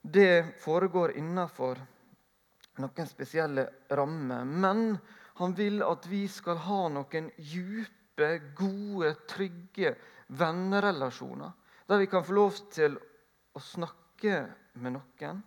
det 0.01 0.57
foregår 0.63 1.13
innafor 1.21 1.77
noen 2.79 3.07
spesielle 3.07 3.65
rammer. 3.95 4.45
Men 4.45 4.97
han 5.39 5.53
vil 5.55 5.83
at 5.85 6.07
vi 6.09 6.25
skal 6.31 6.59
ha 6.65 6.81
noen 6.91 7.29
djupe, 7.37 8.31
gode, 8.57 9.13
trygge 9.29 9.93
vennerelasjoner. 10.35 11.51
Der 11.87 12.01
vi 12.01 12.09
kan 12.11 12.25
få 12.25 12.35
lov 12.37 12.57
til 12.73 12.97
å 13.55 13.61
snakke 13.63 14.41
med 14.79 14.97
noen 14.97 15.39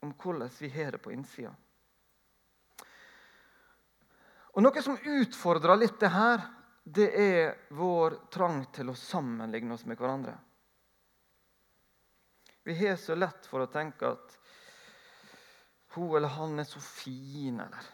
om 0.00 0.14
hvordan 0.16 0.52
vi 0.60 0.70
har 0.72 0.94
det 0.94 1.02
på 1.02 1.12
innsida. 1.12 1.52
Og 4.50 4.64
Noe 4.64 4.82
som 4.82 4.98
utfordrer 4.98 5.78
litt 5.78 6.00
det 6.00 6.10
her, 6.10 6.42
det 6.82 7.10
er 7.22 7.52
vår 7.76 8.16
trang 8.32 8.64
til 8.74 8.90
å 8.90 8.98
sammenligne 8.98 9.76
oss 9.76 9.84
med 9.86 10.00
hverandre. 10.00 10.34
Vi 12.66 12.74
har 12.80 12.96
så 12.96 13.14
lett 13.14 13.46
for 13.46 13.62
å 13.62 13.70
tenke 13.70 14.10
at 14.10 14.34
hun 15.94 16.16
eller 16.16 16.28
han 16.28 16.58
er 16.58 16.68
så 16.68 16.80
fin, 16.80 17.60
eller 17.60 17.90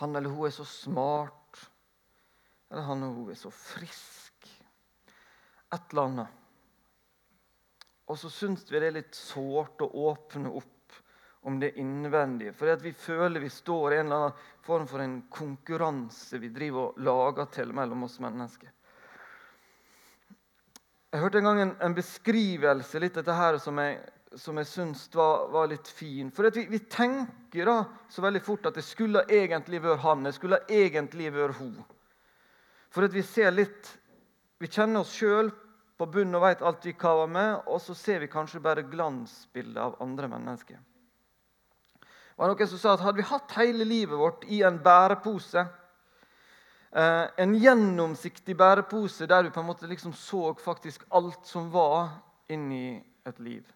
han 0.00 0.16
eller 0.16 0.30
hun 0.30 0.46
er 0.46 0.52
så 0.52 0.64
smart, 0.68 1.70
eller 2.70 2.82
han 2.82 3.02
eller 3.02 3.14
hun 3.14 3.30
er 3.32 3.38
så 3.40 3.50
frisk. 3.50 4.48
Et 5.74 5.92
eller 5.92 6.02
annet. 6.02 6.40
Og 8.04 8.18
så 8.20 8.28
syns 8.30 8.66
vi 8.68 8.80
det 8.80 8.90
er 8.90 8.98
litt 8.98 9.16
sårt 9.16 9.80
å 9.80 9.88
åpne 10.10 10.52
opp 10.52 10.98
om 11.44 11.56
det 11.60 11.74
innvendige. 11.80 12.52
For 12.56 12.76
vi 12.80 12.92
føler 12.92 13.40
vi 13.40 13.50
står 13.50 13.94
i 13.94 13.98
en 13.98 14.06
eller 14.06 14.16
annen 14.16 14.44
form 14.64 14.86
for 14.88 15.00
en 15.04 15.18
konkurranse 15.32 16.38
vi 16.40 16.48
driver 16.52 16.90
og 16.90 17.00
lager 17.04 17.48
til 17.52 17.72
mellom 17.76 18.06
oss 18.06 18.18
mennesker. 18.20 18.70
Jeg 21.14 21.22
hørte 21.22 21.38
en 21.38 21.46
gang 21.46 21.60
en, 21.62 21.74
en 21.84 21.96
beskrivelse 21.96 23.00
litt 23.00 23.16
dette 23.20 23.36
her 23.38 23.58
som 23.62 23.76
jeg, 23.78 24.00
som 24.36 24.58
jeg 24.58 24.66
syns 24.66 25.08
var, 25.14 25.48
var, 25.52 25.68
litt 25.70 25.88
fin. 25.88 26.30
For 26.34 26.50
vi, 26.50 26.66
vi, 26.70 26.78
tenker 26.90 27.68
da 27.68 27.76
så 28.10 28.22
veldig 28.24 28.42
fort 28.44 28.66
at 28.70 28.78
det 28.78 28.84
skulle 28.86 29.24
egentlig 29.30 29.82
vært 29.84 30.02
han, 30.04 30.24
det 30.26 30.34
skulle 30.36 30.62
egentlig 30.68 31.32
vært 31.34 31.58
hun. 31.60 31.76
For 32.94 33.10
vi 33.10 33.22
ser 33.26 33.54
litt 33.54 33.98
Vi 34.62 34.68
kjenner 34.70 35.02
oss 35.02 35.12
sjøl 35.12 35.48
på 35.98 36.06
bunnen 36.06 36.38
og 36.38 36.44
vet 36.44 36.62
alt 36.64 36.86
vi 36.86 36.94
kaver 36.96 37.26
med, 37.30 37.66
og 37.66 37.80
så 37.82 37.94
ser 37.98 38.22
vi 38.22 38.30
kanskje 38.30 38.62
bare 38.62 38.84
glansbildet 38.86 39.80
av 39.82 39.96
andre 40.02 40.28
mennesker 40.30 40.78
Det 41.98 42.38
var 42.38 42.52
noen 42.52 42.70
som 42.70 42.80
sa 42.80 42.94
at 42.94 43.02
hadde 43.04 43.20
vi 43.20 43.26
hatt 43.28 43.56
hele 43.58 43.84
livet 43.84 44.18
vårt 44.18 44.46
i 44.46 44.62
en 44.66 44.78
bærepose 44.82 45.66
eh, 46.94 47.26
En 47.44 47.54
gjennomsiktig 47.58 48.56
bærepose 48.56 49.28
der 49.30 49.42
du 49.42 49.52
på 49.54 49.62
en 49.62 49.70
måte 49.72 49.90
liksom 49.90 50.14
så 50.16 50.54
faktisk 50.54 51.04
alt 51.10 51.46
som 51.50 51.70
var 51.74 52.14
inni 52.48 53.02
et 53.26 53.42
liv 53.42 53.74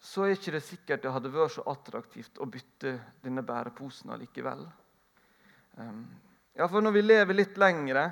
så 0.00 0.24
er 0.24 0.34
ikke 0.34 0.54
det 0.56 0.62
sikkert 0.64 1.04
det 1.04 1.12
hadde 1.12 1.32
vært 1.34 1.54
så 1.58 1.64
attraktivt 1.68 2.40
å 2.40 2.48
bytte 2.48 2.94
denne 3.24 3.44
bæreposen 3.44 4.12
allikevel. 4.14 4.64
Um, 5.76 6.06
ja, 6.56 6.66
for 6.66 6.80
når 6.80 6.96
vi 6.96 7.04
lever 7.04 7.36
litt 7.36 7.60
lengre, 7.60 8.06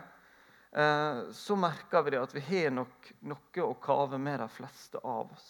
uh, 0.76 1.24
så 1.32 1.56
merker 1.56 2.04
vi 2.04 2.14
det 2.14 2.20
at 2.20 2.36
vi 2.36 2.44
har 2.50 2.76
nok 2.76 3.08
noe 3.32 3.64
å 3.64 3.72
kave 3.82 4.20
med 4.20 4.38
de 4.44 4.50
fleste 4.52 5.00
av 5.00 5.32
oss 5.32 5.48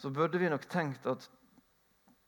så 0.00 0.10
burde 0.10 0.38
vi 0.40 0.48
nok 0.48 0.64
tenkt 0.70 1.06
at 1.10 1.26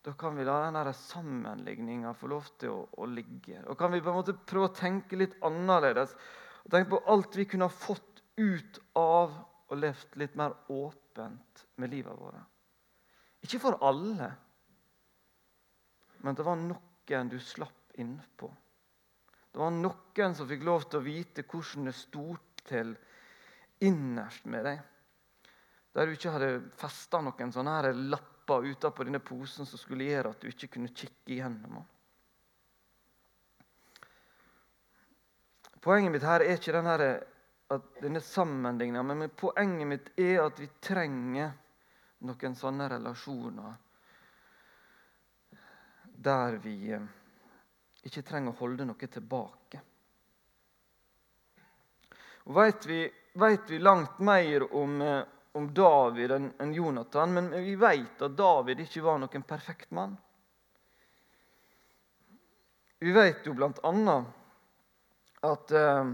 da 0.04 0.12
kan 0.18 0.36
vi 0.36 0.44
la 0.44 0.58
den 0.66 0.94
sammenligninga 0.98 2.12
få 2.18 2.28
lov 2.32 2.48
til 2.60 2.72
å, 2.74 2.80
å, 3.00 3.06
ligge. 3.06 3.62
Da 3.62 3.76
kan 3.78 3.92
vi 3.94 4.02
på 4.02 4.10
en 4.10 4.18
måte 4.18 4.34
prøve 4.34 4.68
å 4.68 4.74
tenke 4.76 5.16
litt 5.16 5.36
annerledes. 5.46 6.12
Tenke 6.68 6.90
på 6.90 7.00
alt 7.14 7.38
vi 7.38 7.46
kunne 7.48 7.68
ha 7.70 7.72
fått 7.72 8.20
ut 8.36 8.80
av 8.98 9.38
og 9.72 9.80
levd 9.80 10.16
litt 10.20 10.34
mer 10.36 10.54
åpent 10.72 11.66
med 11.80 11.92
livet 11.92 12.18
vårt. 12.18 12.42
Ikke 13.42 13.60
for 13.62 13.80
alle, 13.82 14.28
men 16.22 16.36
det 16.38 16.46
var 16.46 16.60
noen 16.60 17.32
du 17.32 17.38
slapp 17.42 17.96
innpå. 17.98 18.48
Det 19.52 19.60
var 19.60 19.72
noen 19.74 20.36
som 20.36 20.48
fikk 20.48 20.62
lov 20.64 20.86
til 20.86 21.00
å 21.00 21.06
vite 21.06 21.44
hvordan 21.48 21.88
det 21.90 21.96
sto 21.96 22.28
til 22.68 22.94
innerst 23.82 24.46
med 24.46 24.68
deg 24.68 24.88
der 25.92 26.08
du 26.08 26.14
ikke 26.16 26.32
hadde 26.32 26.52
festa 26.80 27.20
noen 27.20 27.52
sånne 27.52 27.92
lapper 28.08 28.64
utapå 28.64 29.04
denne 29.04 29.20
posen 29.20 29.68
som 29.68 29.80
skulle 29.80 30.08
gjøre 30.08 30.32
at 30.32 30.40
du 30.40 30.48
ikke 30.48 30.70
kunne 30.76 30.92
kikke 30.92 31.34
igjennom 31.34 31.76
den. 31.76 31.88
Poenget 35.82 36.14
mitt 36.14 36.24
her 36.24 36.44
er 36.44 36.56
ikke 36.56 36.72
denne, 38.00 38.18
er 38.18 38.26
sammenligna. 38.26 39.02
men 39.02 39.28
poenget 39.28 39.88
mitt 39.88 40.10
er 40.18 40.44
at 40.44 40.60
vi 40.60 40.68
trenger 40.80 41.52
noen 42.26 42.54
sånne 42.54 42.88
relasjoner 42.88 43.74
der 46.22 46.58
vi 46.62 46.92
eh, 46.92 47.06
ikke 48.06 48.22
trenger 48.22 48.52
å 48.52 48.60
holde 48.60 48.86
noe 48.86 49.08
tilbake. 49.10 49.80
Og 52.46 52.54
vet 52.54 52.86
vi, 52.86 53.00
vet 53.38 53.70
vi 53.70 53.78
langt 53.82 54.18
mer 54.22 54.66
om 54.74 55.00
eh, 55.02 55.22
om 55.52 55.74
David 55.74 56.30
enn 56.32 56.74
Jonathan, 56.74 57.32
men 57.32 57.50
vi 57.50 57.74
vet 57.76 58.22
at 58.22 58.36
David 58.36 58.80
ikke 58.80 59.04
var 59.04 59.18
noen 59.20 59.44
perfekt 59.44 59.90
mann. 59.92 60.14
Vi 63.02 63.12
vet 63.12 63.46
jo 63.46 63.52
bl.a. 63.58 64.16
at 65.42 65.74
eh, 65.76 66.12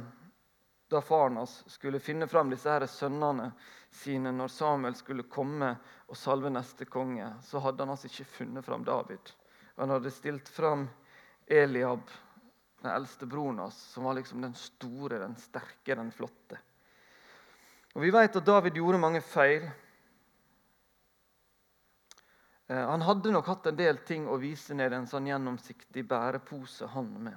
da 0.89 1.01
faren 1.05 1.37
hans 1.37 1.65
skulle 1.71 2.01
finne 2.01 2.29
fram 2.29 2.51
disse 2.51 2.71
her 2.71 2.87
sønnene 2.89 3.51
sine 3.91 4.33
når 4.33 4.49
Samuel 4.53 4.97
skulle 4.97 5.27
komme 5.29 5.75
og 6.09 6.17
salve 6.17 6.51
neste 6.53 6.89
konge, 6.89 7.29
så 7.45 7.61
hadde 7.65 7.85
han 7.85 7.93
altså 7.93 8.09
ikke 8.09 8.31
funnet 8.39 8.65
fram 8.65 8.85
David. 8.85 9.33
Han 9.77 9.93
hadde 9.93 10.13
stilt 10.13 10.49
fram 10.49 10.89
Eliab, 11.47 12.09
den 12.83 12.91
eldste 12.91 13.27
broren 13.27 13.61
hans, 13.63 13.77
som 13.93 14.05
var 14.05 14.17
liksom 14.19 14.43
den 14.43 14.55
store, 14.55 15.21
den 15.21 15.37
sterke, 15.37 15.95
den 15.95 16.11
flotte. 16.13 16.59
Og 17.95 18.03
Vi 18.03 18.11
vet 18.15 18.37
at 18.37 18.47
David 18.47 18.77
gjorde 18.79 19.01
mange 19.03 19.21
feil. 19.25 19.65
Eh, 22.69 22.85
han 22.91 23.03
hadde 23.03 23.33
nok 23.33 23.49
hatt 23.49 23.67
en 23.67 23.79
del 23.79 23.99
ting 24.07 24.29
å 24.29 24.39
vise 24.39 24.77
ned 24.77 24.93
en 24.93 25.09
sånn 25.09 25.27
gjennomsiktig 25.27 26.05
bærepose, 26.09 26.87
han 26.95 27.11
med. 27.25 27.37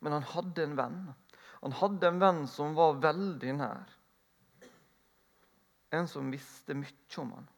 Men 0.00 0.16
han 0.18 0.28
hadde 0.32 0.64
en 0.64 0.78
venn. 0.78 1.02
Han 1.62 1.72
hadde 1.78 2.08
en 2.08 2.18
venn 2.18 2.44
som 2.50 2.74
var 2.74 2.96
veldig 3.02 3.52
nær. 3.54 3.90
En 5.94 6.08
som 6.10 6.30
visste 6.32 6.74
mye 6.74 7.18
om 7.22 7.34
han. 7.36 7.48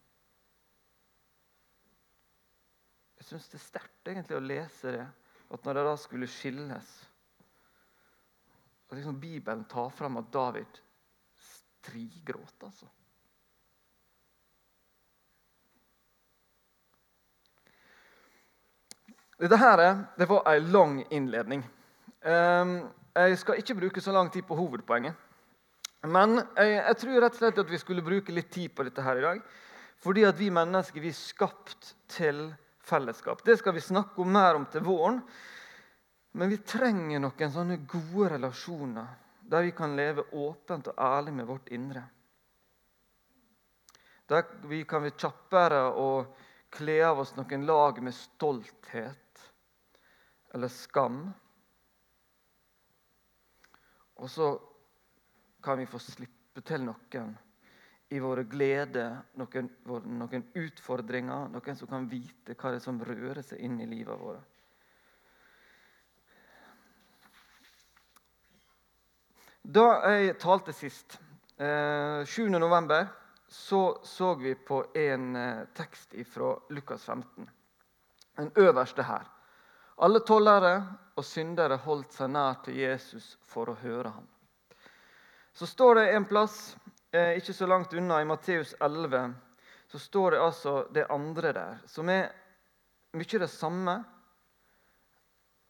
Jeg 3.17 3.31
syns 3.31 3.49
det 3.49 3.57
er 3.57 3.65
sterkt 3.65 4.11
egentlig 4.13 4.37
å 4.37 4.45
lese 4.45 4.93
det, 4.93 5.07
at 5.55 5.65
når 5.65 5.79
de 5.79 5.85
da 5.87 5.95
skulle 6.01 6.29
skilles 6.29 6.91
at 8.95 8.99
liksom 8.99 9.17
Bibelen 9.23 9.65
tar 9.65 9.89
fram 9.91 10.17
at 10.21 10.29
David 10.33 10.81
strigråt, 11.35 12.63
altså. 12.63 12.91
Dette 19.41 19.57
her, 19.57 19.81
det 20.17 20.29
var 20.31 20.45
ei 20.53 20.61
lang 20.61 21.01
innledning. 21.11 21.65
Ehm, 22.21 22.77
jeg 23.15 23.39
skal 23.39 23.61
ikke 23.61 23.77
bruke 23.79 24.03
så 24.03 24.13
lang 24.13 24.31
tid 24.33 24.43
på 24.47 24.57
hovedpoenget. 24.59 25.15
Men 26.05 26.37
jeg, 26.57 26.73
jeg, 26.75 26.97
tror 27.01 27.21
rett 27.23 27.37
og 27.37 27.41
slett 27.41 27.61
at 27.63 27.71
vi 27.71 27.81
skulle 27.81 28.05
bruke 28.05 28.35
litt 28.35 28.51
tid 28.53 28.75
på 28.75 28.85
dette 28.85 29.05
her 29.05 29.21
i 29.21 29.25
dag. 29.25 29.45
Fordi 30.05 30.25
at 30.29 30.37
vi 30.37 30.51
mennesker 30.53 31.01
vi 31.01 31.13
er 31.13 31.17
skapt 31.17 31.95
til 32.13 32.49
fellesskap. 32.85 33.41
Det 33.47 33.57
skal 33.61 33.77
vi 33.77 33.85
snakke 33.85 34.21
om 34.21 34.33
mer 34.35 34.59
om 34.59 34.67
til 34.69 34.85
våren. 34.85 35.23
Men 36.35 36.51
vi 36.51 36.59
trenger 36.67 37.23
noen 37.23 37.55
sånne 37.55 37.79
gode 37.89 38.35
relasjoner 38.35 39.21
der 39.45 39.63
vi 39.67 39.75
kan 39.77 39.95
leve 39.97 40.25
åpent 40.33 40.89
og 40.91 40.99
ærlig 40.99 41.35
med 41.37 41.47
vårt 41.47 41.69
indre. 41.73 42.03
Der 44.29 44.45
vi 44.69 44.83
kan 44.89 45.05
være 45.05 45.19
kjappere 45.21 45.83
og 46.01 46.35
kle 46.75 46.97
av 47.05 47.21
oss 47.23 47.35
noen 47.37 47.67
lag 47.69 48.01
med 48.03 48.17
stolthet 48.17 49.45
eller 50.55 50.73
skam. 50.73 51.27
Og 54.23 54.31
så 54.31 54.53
kan 55.65 55.79
vi 55.79 55.89
få 55.91 55.99
slippe 55.99 56.63
til 56.63 56.85
noen 56.87 57.35
i 58.15 58.21
våre 58.23 58.45
gleder, 58.47 59.17
noen, 59.41 59.71
noen 60.21 60.45
utfordringer, 60.61 61.49
noen 61.51 61.79
som 61.79 61.91
kan 61.91 62.07
vite 62.11 62.55
hva 62.55 62.71
det 62.71 62.83
er 62.83 62.85
som 62.85 63.01
rører 63.03 63.43
seg 63.43 63.65
inn 63.65 63.81
i 63.81 63.89
livet 63.91 64.21
vårt. 64.21 64.51
Da 69.65 69.87
jeg 70.13 70.37
talte 70.39 70.75
sist, 70.77 71.17
eh, 71.57 72.21
7.11., 72.29 73.07
så 73.49 74.01
så 74.05 74.35
vi 74.35 74.55
på 74.55 74.83
en 74.95 75.37
eh, 75.37 75.65
tekst 75.75 76.15
fra 76.29 76.59
Lukas 76.69 77.05
15. 77.05 77.49
Den 78.37 78.53
øverste 78.57 79.03
her. 79.03 79.34
Alle 79.97 80.21
tollere 80.27 80.75
og 81.15 81.25
syndere 81.27 81.79
holdt 81.85 82.17
seg 82.17 82.33
nær 82.35 82.59
til 82.65 82.81
Jesus 82.81 83.37
for 83.47 83.71
å 83.71 83.77
høre 83.79 84.11
ham. 84.17 84.27
Så 85.55 85.69
står 85.71 86.01
det 86.01 86.07
en 86.15 86.27
plass, 86.27 86.77
eh, 87.13 87.37
ikke 87.39 87.55
så 87.55 87.67
langt 87.71 87.95
unna, 87.95 88.21
i 88.21 88.27
Matteus 88.27 88.75
11, 88.81 89.35
så 89.87 89.99
står 89.99 90.31
det 90.31 90.41
altså 90.43 90.75
det 90.91 91.07
andre 91.11 91.53
der, 91.53 91.79
som 91.87 92.09
er 92.11 92.33
mye 93.15 93.39
det 93.39 93.51
samme, 93.51 93.95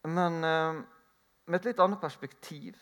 men 0.09 0.43
eh, 0.43 0.81
med 1.45 1.59
et 1.59 1.69
litt 1.69 1.79
annet 1.85 2.01
perspektiv. 2.01 2.79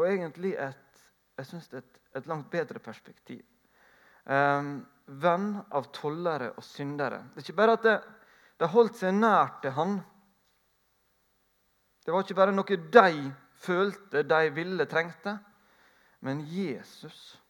Og 0.00 0.08
egentlig 0.08 0.56
et, 0.58 1.02
jeg 1.38 1.46
synes 1.46 1.68
det 1.70 1.78
er 1.78 1.84
et, 1.84 2.00
et 2.18 2.26
langt 2.26 2.50
bedre 2.50 2.82
perspektiv. 2.82 3.44
Um, 4.24 4.84
venn 5.06 5.54
av 5.74 5.88
tollere 5.94 6.52
og 6.56 6.64
syndere. 6.64 7.18
Det 7.32 7.42
er 7.42 7.46
ikke 7.46 7.58
bare 7.58 7.78
at 7.78 7.86
det, 7.86 7.94
det 8.62 8.70
holdt 8.70 9.00
seg 9.00 9.16
nær 9.18 9.56
til 9.62 9.74
han. 9.74 9.96
Det 12.02 12.14
var 12.14 12.22
ikke 12.22 12.38
bare 12.38 12.54
noe 12.54 12.78
de 12.94 13.30
følte, 13.62 14.22
de 14.22 14.50
ville, 14.54 14.86
trengte. 14.90 15.34
Men 16.22 16.44
Jesus 16.46 17.40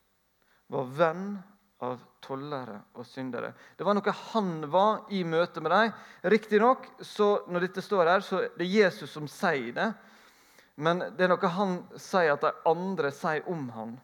var 0.73 0.89
venn 0.89 1.27
av 1.85 2.01
tollere 2.25 2.79
og 2.97 3.05
syndere. 3.05 3.53
Det 3.77 3.85
var 3.85 3.99
noe 3.99 4.17
han 4.33 4.53
var 4.73 5.13
i 5.13 5.21
møte 5.29 5.61
med 5.61 5.75
dem. 5.75 5.93
Riktignok, 6.33 6.89
når 7.53 7.67
dette 7.67 7.85
står 7.85 8.09
her, 8.09 8.25
så 8.25 8.45
det 8.57 8.65
er 8.65 8.77
Jesus 8.87 9.13
som 9.13 9.29
sier 9.29 9.73
det. 9.77 9.91
Men 10.81 11.11
det 11.13 11.27
er 11.27 11.35
noe 11.35 11.55
han 11.59 11.81
sier 12.01 12.33
at 12.39 12.45
de 12.47 12.55
andre 12.71 13.13
sier 13.13 13.45
om 13.53 13.67
han. 13.77 13.99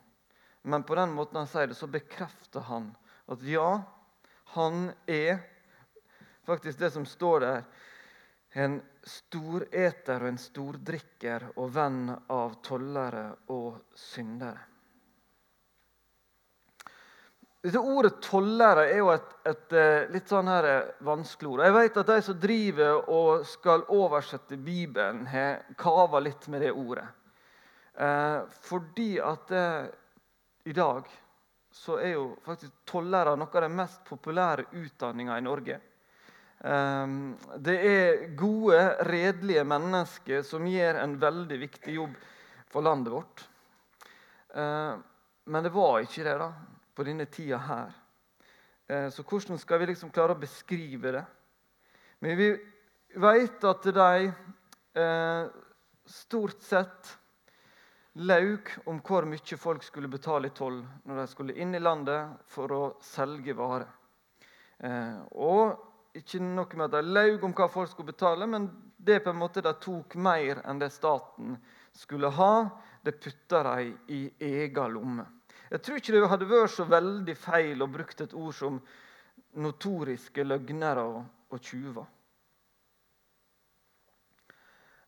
Men 0.69 0.85
på 0.85 0.99
den 0.99 1.15
måten 1.17 1.41
han 1.41 1.49
sier 1.49 1.71
det, 1.71 1.79
så 1.79 1.89
bekrefter 1.89 2.69
han 2.69 2.91
at 3.33 3.41
ja, 3.49 3.79
han 4.53 4.91
er 5.09 5.39
faktisk 6.49 6.81
det 6.81 6.91
som 6.95 7.05
står 7.07 7.45
der, 7.45 7.69
en 8.57 8.79
storeter 9.05 10.23
og 10.25 10.31
en 10.33 10.41
stordrikker 10.41 11.51
og 11.61 11.69
venn 11.75 12.09
av 12.33 12.57
tollere 12.65 13.27
og 13.53 13.93
syndere. 13.93 14.65
Dette 17.59 17.81
Ordet 17.83 18.21
'tollere' 18.23 18.87
er 18.87 19.01
jo 19.03 19.09
et, 19.11 19.31
et, 19.51 19.73
eh, 19.73 20.11
litt 20.15 20.31
sånn 20.31 20.47
her 20.49 20.65
eh, 20.65 20.91
vanskelig 21.05 21.51
ord. 21.51 21.63
Jeg 21.67 21.75
vet 21.75 21.97
at 22.01 22.11
de 22.13 22.19
som 22.23 22.39
driver 22.41 23.09
og 23.11 23.47
skal 23.51 23.83
oversette 23.93 24.57
Bibelen, 24.57 25.27
har 25.27 25.65
kava 25.77 26.21
litt 26.23 26.47
med 26.49 26.63
det 26.63 26.71
ordet. 26.71 27.09
Eh, 27.99 28.41
fordi 28.63 29.19
at 29.19 29.51
eh, 29.51 29.91
i 30.71 30.73
dag 30.73 31.11
så 31.75 31.99
er 31.99 32.15
jo 32.15 32.29
faktisk 32.47 32.73
tollere 32.87 33.35
noe 33.37 33.51
av 33.51 33.67
den 33.67 33.75
mest 33.75 34.05
populære 34.07 34.71
utdanninga 34.79 35.37
i 35.39 35.45
Norge. 35.45 35.81
Eh, 36.65 37.07
det 37.59 37.77
er 37.91 38.25
gode, 38.39 38.81
redelige 39.09 39.65
mennesker 39.69 40.43
som 40.47 40.67
gjør 40.67 41.03
en 41.03 41.19
veldig 41.21 41.61
viktig 41.67 42.01
jobb 42.01 42.19
for 42.69 42.85
landet 42.85 43.15
vårt. 43.15 43.45
Eh, 44.55 44.97
men 45.49 45.65
det 45.65 45.73
var 45.73 46.03
ikke 46.03 46.27
det, 46.27 46.37
da 46.41 46.53
på 46.99 47.05
denne 47.07 47.29
tida 47.31 47.61
her. 47.63 47.95
Eh, 48.91 49.07
så 49.15 49.23
hvordan 49.23 49.59
skal 49.63 49.79
vi 49.79 49.93
liksom 49.93 50.11
klare 50.11 50.35
å 50.35 50.41
beskrive 50.41 51.13
det? 51.15 51.25
Men 52.19 52.35
vi 52.35 52.49
vet 53.23 53.67
at 53.71 53.87
de 53.95 54.33
eh, 54.99 55.45
stort 56.11 56.65
sett 56.67 57.13
laug 58.19 58.73
om 58.91 58.99
hvor 59.07 59.29
mye 59.31 59.61
folk 59.63 59.87
skulle 59.87 60.11
betale 60.11 60.51
i 60.51 60.57
toll 60.57 60.81
når 61.07 61.21
de 61.21 61.27
skulle 61.31 61.55
inn 61.63 61.77
i 61.79 61.83
landet 61.83 62.35
for 62.51 62.75
å 62.75 62.83
selge 63.05 63.55
varer. 63.55 63.87
Og 65.39 65.88
ikke 66.17 66.41
noe 66.41 66.79
med 66.79 66.87
at 66.89 66.95
de 66.97 67.15
laug 67.15 67.45
om 67.45 67.55
hva 67.57 67.69
folk 67.71 67.91
skulle 67.93 68.13
betale, 68.13 68.47
men 68.47 68.69
det 68.97 69.21
på 69.25 69.31
en 69.31 69.41
måte 69.41 69.63
de 69.65 69.73
tok 69.83 70.17
mer 70.17 70.63
enn 70.65 70.81
det 70.81 70.91
staten 70.95 71.57
skulle 71.93 72.31
ha. 72.35 72.69
Det 73.03 73.21
putta 73.23 73.63
de 73.63 73.93
i 74.15 74.23
egen 74.41 74.95
lomme. 74.95 75.27
Jeg 75.71 75.83
tror 75.85 76.01
ikke 76.01 76.15
det 76.15 76.29
hadde 76.33 76.49
vært 76.49 76.73
så 76.73 76.87
veldig 76.89 77.35
feil 77.37 77.85
å 77.85 77.91
bruke 77.93 78.17
et 78.25 78.35
ord 78.35 78.55
som 78.57 78.79
notoriske 79.61 80.45
løgnere 80.45 81.05
og, 81.05 81.21
og 81.53 81.61
tjuver. 81.61 82.09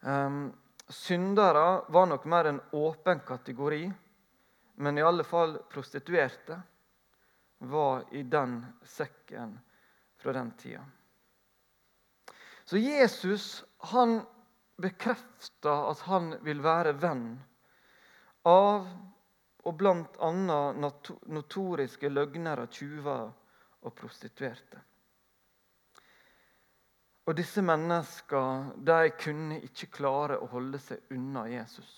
Um, 0.01 0.47
syndere 0.89 1.83
var 1.93 2.07
nok 2.09 2.25
mer 2.29 2.49
en 2.49 2.61
åpen 2.77 3.21
kategori, 3.27 3.83
men 4.81 4.99
i 4.99 5.05
alle 5.05 5.25
fall 5.29 5.59
prostituerte 5.69 6.61
var 7.69 8.07
i 8.17 8.23
den 8.23 8.63
sekken 8.89 9.59
fra 10.21 10.33
den 10.37 10.51
tida. 10.61 10.85
Så 12.65 12.79
Jesus 12.79 13.65
han 13.91 14.21
bekrefter 14.81 15.89
at 15.91 16.05
han 16.07 16.35
vil 16.45 16.61
være 16.65 16.93
venn 17.01 17.33
av 18.49 18.87
og 19.61 19.75
bl.a. 19.77 20.29
notoriske 20.33 22.09
løgnere, 22.09 22.69
tjuver 22.73 23.27
og 23.85 23.95
prostituerte. 23.97 24.81
Og 27.29 27.37
disse 27.37 27.63
menneskene 27.63 28.79
de 28.87 29.11
kunne 29.21 29.61
ikke 29.67 29.91
klare 30.01 30.39
å 30.41 30.49
holde 30.55 30.81
seg 30.83 31.13
unna 31.15 31.45
Jesus. 31.51 31.91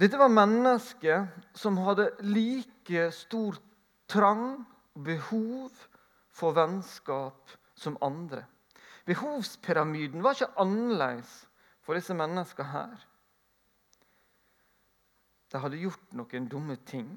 Dette 0.00 0.20
var 0.20 0.32
mennesker 0.32 1.26
som 1.56 1.80
hadde 1.84 2.12
like 2.24 3.08
stor 3.12 3.58
trang 4.10 4.64
og 4.96 5.04
behov 5.06 5.84
for 6.34 6.56
vennskap 6.56 7.54
som 7.78 7.98
andre. 8.02 8.44
Behovspyramiden 9.06 10.22
var 10.22 10.36
ikke 10.36 10.52
annerledes 10.60 11.30
for 11.82 11.96
disse 11.98 12.14
menneskene 12.14 12.72
her. 12.72 13.06
De 15.50 15.58
hadde 15.58 15.80
gjort 15.82 16.12
noen 16.14 16.48
dumme 16.50 16.76
ting. 16.86 17.08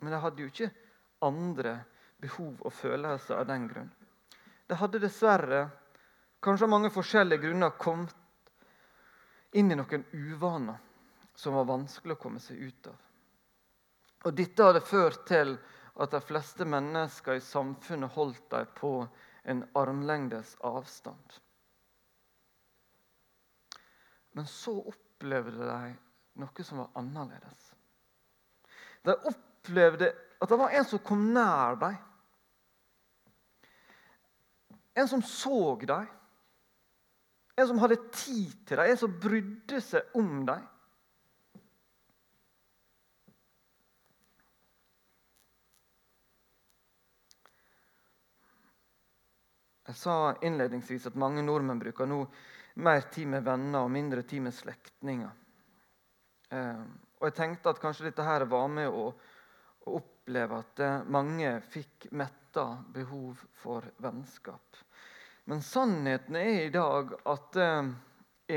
Men 0.00 0.14
de 0.14 0.22
hadde 0.24 0.42
jo 0.42 0.50
ikke 0.50 0.70
andre 1.22 1.76
behov 2.20 2.64
og 2.64 2.72
følelser 2.72 3.38
av 3.38 3.46
den 3.50 3.68
grunn. 3.70 3.92
De 4.66 4.78
hadde 4.78 5.02
dessverre, 5.02 5.66
kanskje 6.42 6.66
av 6.66 6.72
mange 6.72 6.90
forskjellige 6.94 7.44
grunner, 7.44 7.76
kommet 7.78 8.16
inn 9.52 9.70
i 9.70 9.78
noen 9.78 10.06
uvaner 10.14 10.78
som 11.36 11.56
var 11.58 11.68
vanskelig 11.68 12.16
å 12.16 12.22
komme 12.22 12.42
seg 12.42 12.58
ut 12.70 12.90
av. 12.90 13.09
Og 14.24 14.36
Dette 14.36 14.64
hadde 14.66 14.82
ført 14.84 15.22
til 15.28 15.54
at 16.00 16.12
de 16.12 16.20
fleste 16.24 16.64
mennesker 16.68 17.38
i 17.38 17.44
samfunnet 17.44 18.12
holdt 18.16 18.44
dem 18.52 18.68
på 18.76 18.92
en 19.48 19.62
armlengdes 19.76 20.54
avstand. 20.64 21.40
Men 24.36 24.46
så 24.46 24.76
opplevde 24.92 25.66
de 25.66 25.94
noe 26.40 26.64
som 26.64 26.82
var 26.82 26.92
annerledes. 27.00 27.72
De 29.04 29.16
opplevde 29.16 30.12
at 30.40 30.48
det 30.48 30.58
var 30.60 30.76
en 30.76 30.86
som 30.88 31.02
kom 31.04 31.26
nær 31.34 31.76
dem. 31.80 31.96
En 35.00 35.08
som 35.08 35.22
så 35.24 35.76
dem. 35.80 36.08
En 37.56 37.68
som 37.68 37.80
hadde 37.82 37.98
tid 38.12 38.52
til 38.68 38.78
dem, 38.78 38.90
en 38.90 39.00
som 39.00 39.18
brydde 39.20 39.80
seg 39.84 40.16
om 40.16 40.44
dem. 40.48 40.62
Jeg 49.90 49.98
sa 49.98 50.36
innledningsvis 50.46 51.08
at 51.08 51.16
mange 51.18 51.42
nordmenn 51.42 51.80
bruker 51.82 52.06
nå 52.06 52.20
mer 52.78 53.00
tid 53.10 53.26
med 53.26 53.42
venner 53.42 53.82
og 53.82 53.90
mindre 53.90 54.22
tid 54.22 54.44
med 54.44 54.54
slektninger. 54.54 55.32
Eh, 56.54 56.84
og 57.18 57.26
jeg 57.26 57.34
tenkte 57.34 57.72
at 57.72 57.80
kanskje 57.82 58.06
dette 58.06 58.22
her 58.22 58.44
var 58.52 58.68
med 58.70 58.86
å, 58.86 59.08
å 59.10 59.96
oppleve 59.98 60.60
at 60.62 60.82
eh, 60.86 61.10
mange 61.10 61.56
fikk 61.74 62.06
metta 62.14 62.68
behov 62.94 63.42
for 63.64 63.90
vennskap. 63.98 64.78
Men 65.50 65.66
sannheten 65.66 66.38
er 66.38 66.68
i 66.68 66.70
dag 66.70 67.10
at 67.34 67.58
eh, 67.58 67.90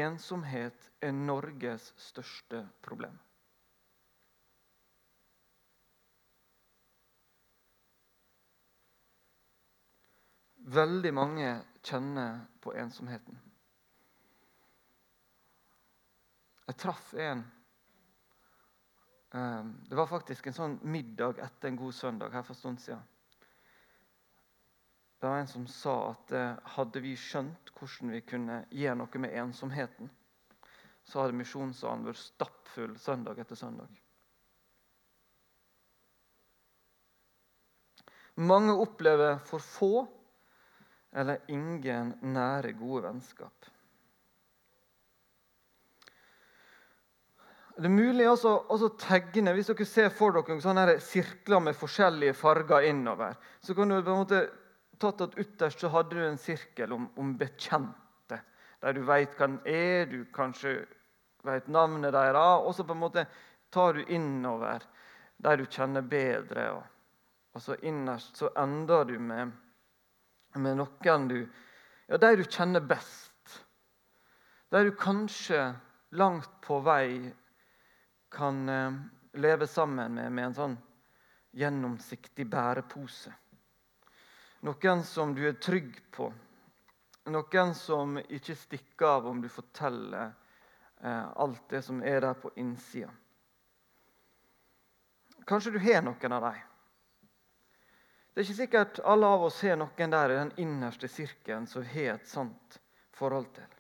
ensomhet 0.04 0.90
er 1.02 1.18
Norges 1.18 1.96
største 2.12 2.62
problem. 2.86 3.18
Veldig 10.74 11.12
mange 11.14 11.50
kjenner 11.86 12.46
på 12.64 12.74
ensomheten. 12.80 13.40
Jeg 16.64 16.80
traff 16.80 17.14
en 17.20 17.44
eh, 19.36 19.66
Det 19.90 19.98
var 20.00 20.08
faktisk 20.10 20.48
en 20.48 20.56
sånn 20.58 20.78
middag 20.88 21.42
etter 21.44 21.70
en 21.70 21.80
god 21.82 21.94
søndag 21.98 22.34
her 22.34 22.46
for 22.48 22.56
en 22.56 22.62
stund 22.62 22.82
siden. 22.82 23.04
Det 25.20 25.30
var 25.30 25.40
en 25.40 25.48
som 25.48 25.68
sa 25.72 25.96
at 26.10 26.32
eh, 26.36 26.56
hadde 26.76 27.04
vi 27.04 27.14
skjønt 27.20 27.70
hvordan 27.78 28.16
vi 28.16 28.24
kunne 28.28 28.58
gjøre 28.72 28.98
noe 29.00 29.22
med 29.24 29.36
ensomheten, 29.44 30.10
så 31.04 31.22
hadde 31.22 31.38
misjonssalen 31.40 32.08
vært 32.08 32.20
stappfull 32.20 32.98
søndag 33.00 33.40
etter 33.44 33.60
søndag. 33.60 33.88
Mange 38.36 38.74
opplever 38.82 39.38
for 39.46 39.64
få 39.64 39.94
eller 41.14 41.38
ingen 41.48 42.16
nære, 42.22 42.74
gode 42.78 43.04
vennskap. 43.08 43.70
Det 47.74 47.90
er 47.90 47.94
mulig 47.94 48.26
også 48.30 48.52
å 48.70 48.90
tegne 49.02 49.54
Hvis 49.58 49.72
dere 49.72 49.86
ser 49.90 50.12
for 50.14 50.36
dere 50.36 50.60
sånne 50.62 51.00
sirkler 51.02 51.64
med 51.64 51.78
forskjellige 51.78 52.36
farger 52.38 52.86
innover, 52.90 53.38
så 53.62 53.74
kan 53.74 53.90
du 53.90 53.98
på 53.98 54.14
en 54.14 54.22
måte 54.22 54.44
tatt 55.02 55.24
at 55.26 55.38
Ytterst 55.42 55.82
så 55.82 55.90
hadde 55.90 56.16
du 56.16 56.26
en 56.26 56.38
sirkel 56.38 56.94
om, 56.94 57.08
om 57.18 57.34
bekjente, 57.38 58.38
der 58.82 58.94
du 58.94 59.02
vet 59.08 59.34
hva 59.38 59.48
den 59.50 59.60
er, 59.66 60.06
du 60.06 60.22
kanskje 60.34 60.84
vet 61.44 61.68
navnet 61.68 62.14
deres, 62.14 62.62
og 62.62 62.76
så 62.78 62.86
på 62.86 62.94
en 62.94 63.02
måte 63.02 63.26
tar 63.74 63.98
du 63.98 64.06
innover 64.06 64.86
der 65.44 65.58
du 65.58 65.66
kjenner 65.66 66.06
bedre. 66.06 66.70
Og, 66.78 66.84
og 67.58 67.62
så 67.62 67.78
innerst 67.82 68.38
så 68.38 68.54
ender 68.60 69.10
du 69.10 69.18
med 69.20 69.52
med 70.56 70.78
noen 70.78 71.28
du 71.28 71.38
Ja, 72.08 72.18
de 72.18 72.36
du 72.36 72.44
kjenner 72.44 72.82
best. 72.84 73.64
De 74.70 74.84
du 74.84 74.92
kanskje 74.96 75.74
langt 76.12 76.50
på 76.62 76.80
vei 76.84 77.32
kan 78.34 78.70
eh, 78.70 78.94
leve 79.34 79.68
sammen 79.68 80.14
med 80.14 80.32
med 80.32 80.46
en 80.46 80.58
sånn 80.58 80.76
gjennomsiktig 81.54 82.46
bærepose. 82.50 83.34
Noen 84.66 85.04
som 85.04 85.34
du 85.36 85.44
er 85.48 85.60
trygg 85.62 85.96
på. 86.12 86.32
Noen 87.32 87.74
som 87.76 88.18
ikke 88.20 88.56
stikker 88.56 89.18
av 89.18 89.28
om 89.32 89.42
du 89.42 89.50
forteller 89.50 90.34
eh, 91.02 91.28
alt 91.36 91.70
det 91.70 91.82
som 91.86 92.04
er 92.04 92.22
der 92.26 92.34
på 92.34 92.52
innsida. 92.60 93.12
Kanskje 95.48 95.76
du 95.76 95.80
har 95.84 96.02
noen 96.04 96.38
av 96.40 96.50
dem. 96.50 96.62
Det 98.34 98.42
er 98.42 98.48
ikke 98.48 98.58
sikkert 98.58 99.00
alle 99.06 99.30
av 99.30 99.44
oss 99.46 99.60
har 99.62 99.78
noen 99.78 100.14
der 100.14 100.32
i 100.34 100.38
den 100.40 100.52
innerste 100.64 101.08
sirkelen 101.12 101.68
som 101.70 101.86
har 101.86 102.16
et 102.16 102.30
sånt 102.30 102.80
forhold 103.14 103.52
til. 103.54 103.76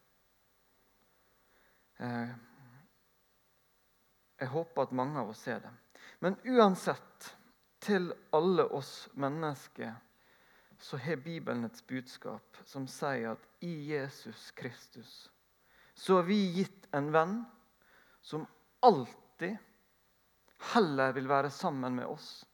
Eh, 1.97 2.35
jeg 4.43 4.51
håper 4.53 4.85
at 4.85 4.93
mange 4.93 5.19
av 5.23 5.31
oss 5.33 5.41
ser 5.47 5.63
det. 5.63 5.71
Men 6.21 6.37
uansett, 6.45 7.33
til 7.83 8.13
alle 8.31 8.63
oss 8.71 9.09
mennesker 9.19 9.91
så 10.79 10.97
har 11.01 11.19
Bibelen 11.19 11.65
et 11.65 11.81
budskap 11.87 12.61
som 12.63 12.85
sier 12.87 13.33
at 13.33 13.49
i 13.65 13.73
Jesus 13.89 14.51
Kristus 14.55 15.31
så 15.93 16.21
har 16.21 16.29
vi 16.29 16.37
gitt 16.55 16.87
en 16.95 17.09
venn 17.11 17.35
som 18.21 18.45
alltid 18.79 19.57
heller 20.73 21.11
vil 21.17 21.27
være 21.27 21.51
sammen 21.51 21.95
med 21.99 22.07
oss 22.07 22.45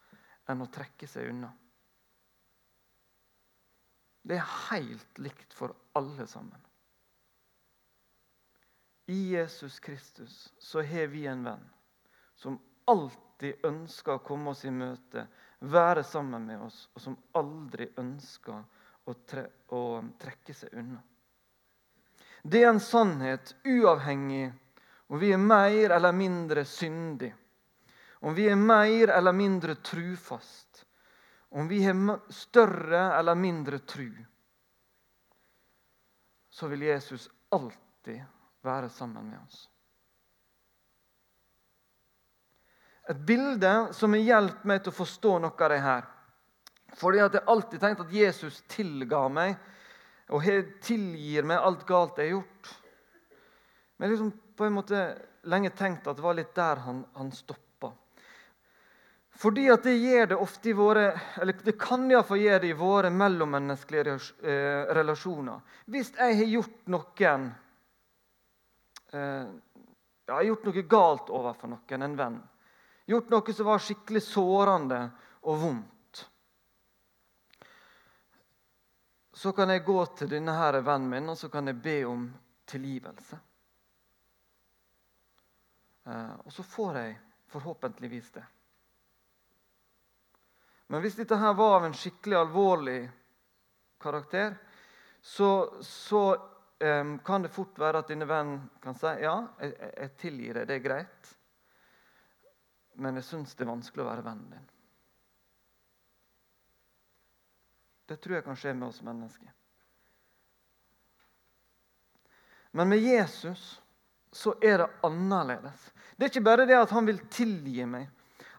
enn 0.50 0.66
å 0.66 0.72
trekke 0.74 1.08
seg 1.08 1.30
unna. 1.30 1.52
Det 4.30 4.38
er 4.38 4.50
helt 4.70 5.18
likt 5.18 5.54
for 5.58 5.74
alle 5.98 6.28
sammen. 6.30 6.60
I 9.10 9.32
Jesus 9.34 9.80
Kristus 9.80 10.54
så 10.60 10.84
har 10.86 11.08
vi 11.10 11.24
en 11.26 11.42
venn 11.44 11.64
som 12.38 12.60
alltid 12.86 13.66
ønsker 13.66 14.20
å 14.20 14.22
komme 14.22 14.54
oss 14.54 14.62
i 14.70 14.72
møte, 14.72 15.24
være 15.60 16.04
sammen 16.06 16.46
med 16.46 16.62
oss, 16.62 16.84
og 16.94 17.02
som 17.02 17.16
aldri 17.42 17.90
ønsker 17.98 18.60
å, 19.10 19.16
tre 19.26 19.48
å 19.74 19.82
trekke 20.22 20.54
seg 20.54 20.78
unna. 20.78 21.02
Det 22.46 22.62
er 22.62 22.70
en 22.70 22.84
sannhet 22.84 23.56
uavhengig 23.66 24.52
om 25.10 25.18
vi 25.20 25.34
er 25.34 25.42
mer 25.42 25.98
eller 25.98 26.14
mindre 26.14 26.68
syndige, 26.70 27.34
om 28.22 28.38
vi 28.38 28.46
er 28.52 28.62
mer 28.62 29.10
eller 29.18 29.34
mindre 29.34 29.80
trufast, 29.82 30.86
om 31.50 31.68
vi 31.68 31.84
har 31.84 32.32
større 32.34 33.18
eller 33.18 33.36
mindre 33.36 33.80
tru, 33.80 34.12
så 36.50 36.68
vil 36.68 36.82
Jesus 36.82 37.30
alltid 37.50 38.22
være 38.62 38.90
sammen 38.90 39.30
med 39.30 39.40
oss. 39.40 39.70
Et 43.10 43.18
bilde 43.26 43.72
som 43.98 44.14
har 44.14 44.22
hjulpet 44.22 44.66
meg 44.70 44.84
til 44.84 44.94
å 44.94 45.00
forstå 45.00 45.32
noe 45.42 45.66
av 45.66 45.72
det 45.74 45.80
her. 45.82 46.10
Fordi 47.00 47.22
at 47.24 47.38
jeg 47.38 47.50
alltid 47.50 47.82
tenkt 47.82 48.04
at 48.04 48.14
Jesus 48.14 48.60
tilga 48.70 49.24
meg 49.34 49.56
og 50.30 50.46
tilgir 50.86 51.48
meg 51.50 51.58
alt 51.58 51.88
galt 51.90 52.20
jeg 52.22 52.30
har 52.30 52.36
gjort. 52.38 52.70
Men 53.98 54.06
jeg 54.06 54.14
liksom 54.14 54.30
på 54.58 54.68
en 54.68 54.78
måte 54.78 55.02
lenge 55.50 55.74
tenkt 55.74 56.06
at 56.06 56.20
det 56.20 56.26
var 56.26 56.38
litt 56.38 56.54
der 56.54 56.84
han, 56.86 57.02
han 57.18 57.34
stoppa. 57.34 57.69
Fordi 59.40 59.70
at 59.72 59.86
det 59.88 59.96
gjør 59.96 60.26
det 60.34 60.38
ofte 60.44 60.70
i 60.70 60.76
våre, 60.76 61.06
eller 61.40 61.62
det 61.64 61.78
kan 61.80 62.10
iallfall 62.12 62.42
gjøre 62.42 62.60
det 62.66 62.74
i 62.74 62.76
våre 62.76 63.12
mellommenneskelige 63.14 64.18
eh, 64.44 64.90
relasjoner. 64.98 65.62
Hvis 65.88 66.12
jeg 66.18 66.36
har 66.42 66.52
gjort 66.58 66.92
noen 66.92 67.46
eh, 69.16 69.54
jeg 70.28 70.36
har 70.36 70.44
gjort 70.46 70.68
noe 70.68 70.84
galt 70.92 71.32
overfor 71.34 71.72
noen, 71.72 72.04
en 72.06 72.20
venn, 72.20 72.36
gjort 73.10 73.32
noe 73.32 73.56
som 73.56 73.70
var 73.72 73.82
skikkelig 73.82 74.26
sårende 74.28 75.00
og 75.48 75.64
vondt, 75.64 76.22
så 79.40 79.56
kan 79.56 79.72
jeg 79.72 79.88
gå 79.88 80.00
til 80.20 80.36
denne 80.36 80.60
her 80.60 80.82
vennen 80.84 81.16
min 81.16 81.32
og 81.32 81.40
så 81.40 81.48
kan 81.50 81.72
jeg 81.72 81.80
be 81.80 81.98
om 82.12 82.28
tilgivelse. 82.68 83.40
Eh, 86.12 86.32
og 86.44 86.52
så 86.52 86.72
får 86.76 87.06
jeg 87.06 87.20
forhåpentligvis 87.56 88.34
det. 88.36 88.50
Men 90.90 91.04
hvis 91.04 91.18
dette 91.20 91.38
her 91.38 91.54
var 91.54 91.76
av 91.78 91.86
en 91.86 91.94
skikkelig 91.94 92.38
alvorlig 92.40 93.00
karakter, 94.02 94.56
så, 95.22 95.50
så 95.86 96.24
um, 96.80 97.20
kan 97.26 97.46
det 97.46 97.52
fort 97.54 97.78
være 97.78 98.02
at 98.02 98.10
dine 98.10 98.26
venn 98.26 98.56
kan 98.82 98.98
si 98.98 99.12
ja, 99.22 99.36
jeg, 99.62 99.76
jeg 99.94 100.16
tilgir 100.24 100.58
deg, 100.58 100.66
det 100.70 100.80
er 100.80 100.84
greit, 100.88 101.32
men 102.98 103.20
jeg 103.20 103.28
syns 103.28 103.54
det 103.54 103.68
er 103.68 103.72
vanskelig 103.74 104.06
å 104.06 104.10
være 104.10 104.26
vennen 104.26 104.56
din. 104.56 104.68
Det 108.10 108.18
tror 108.18 108.40
jeg 108.40 108.48
kan 108.48 108.58
skje 108.58 108.74
med 108.74 108.90
oss 108.90 109.04
mennesker. 109.06 109.54
Men 112.74 112.90
med 112.90 113.06
Jesus 113.06 113.82
så 114.32 114.56
er 114.62 114.82
det 114.82 114.90
annerledes. 115.06 115.92
Det 116.16 116.26
er 116.26 116.34
ikke 116.34 116.50
bare 116.50 116.66
det 116.70 116.78
at 116.78 116.92
han 116.94 117.06
vil 117.06 117.22
tilgi 117.30 117.86
meg. 117.90 118.10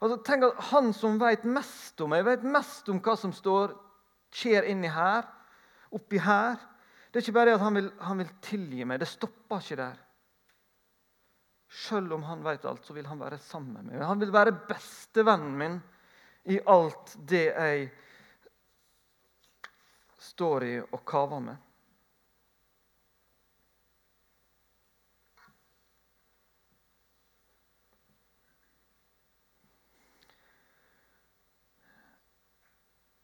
Altså, 0.01 0.17
tenk 0.25 0.47
at 0.49 0.61
Han 0.71 0.93
som 0.97 1.19
vet 1.21 1.45
mest 1.45 2.01
om 2.01 2.13
meg, 2.15 2.25
vet 2.25 2.45
mest 2.47 2.89
om 2.89 3.01
hva 3.05 3.17
som 3.21 3.33
står, 3.37 3.75
skjer 4.33 4.69
inni 4.71 4.89
her, 4.93 5.27
oppi 5.93 6.21
her. 6.23 6.57
Det 7.11 7.21
er 7.21 7.27
ikke 7.27 7.37
bare 7.37 7.51
det 7.51 7.59
at 7.59 7.65
han 7.65 7.77
vil, 7.77 7.91
han 8.07 8.23
vil 8.23 8.31
tilgi 8.45 8.87
meg. 8.87 9.01
Det 9.03 9.11
stopper 9.11 9.61
ikke 9.61 9.81
der. 9.81 9.99
Selv 11.71 12.15
om 12.17 12.25
han 12.27 12.43
vet 12.43 12.65
alt, 12.67 12.87
så 12.87 12.95
vil 12.97 13.07
han 13.07 13.21
være 13.21 13.39
sammen 13.43 13.77
med 13.77 13.91
meg. 13.91 14.07
Han 14.07 14.23
vil 14.23 14.33
være 14.35 14.57
bestevennen 14.69 15.57
min 15.59 15.81
i 16.51 16.59
alt 16.71 17.15
det 17.29 17.45
jeg 17.51 17.91
står 20.31 20.67
i 20.67 20.73
og 20.81 21.03
kaver 21.07 21.43
med. 21.45 21.59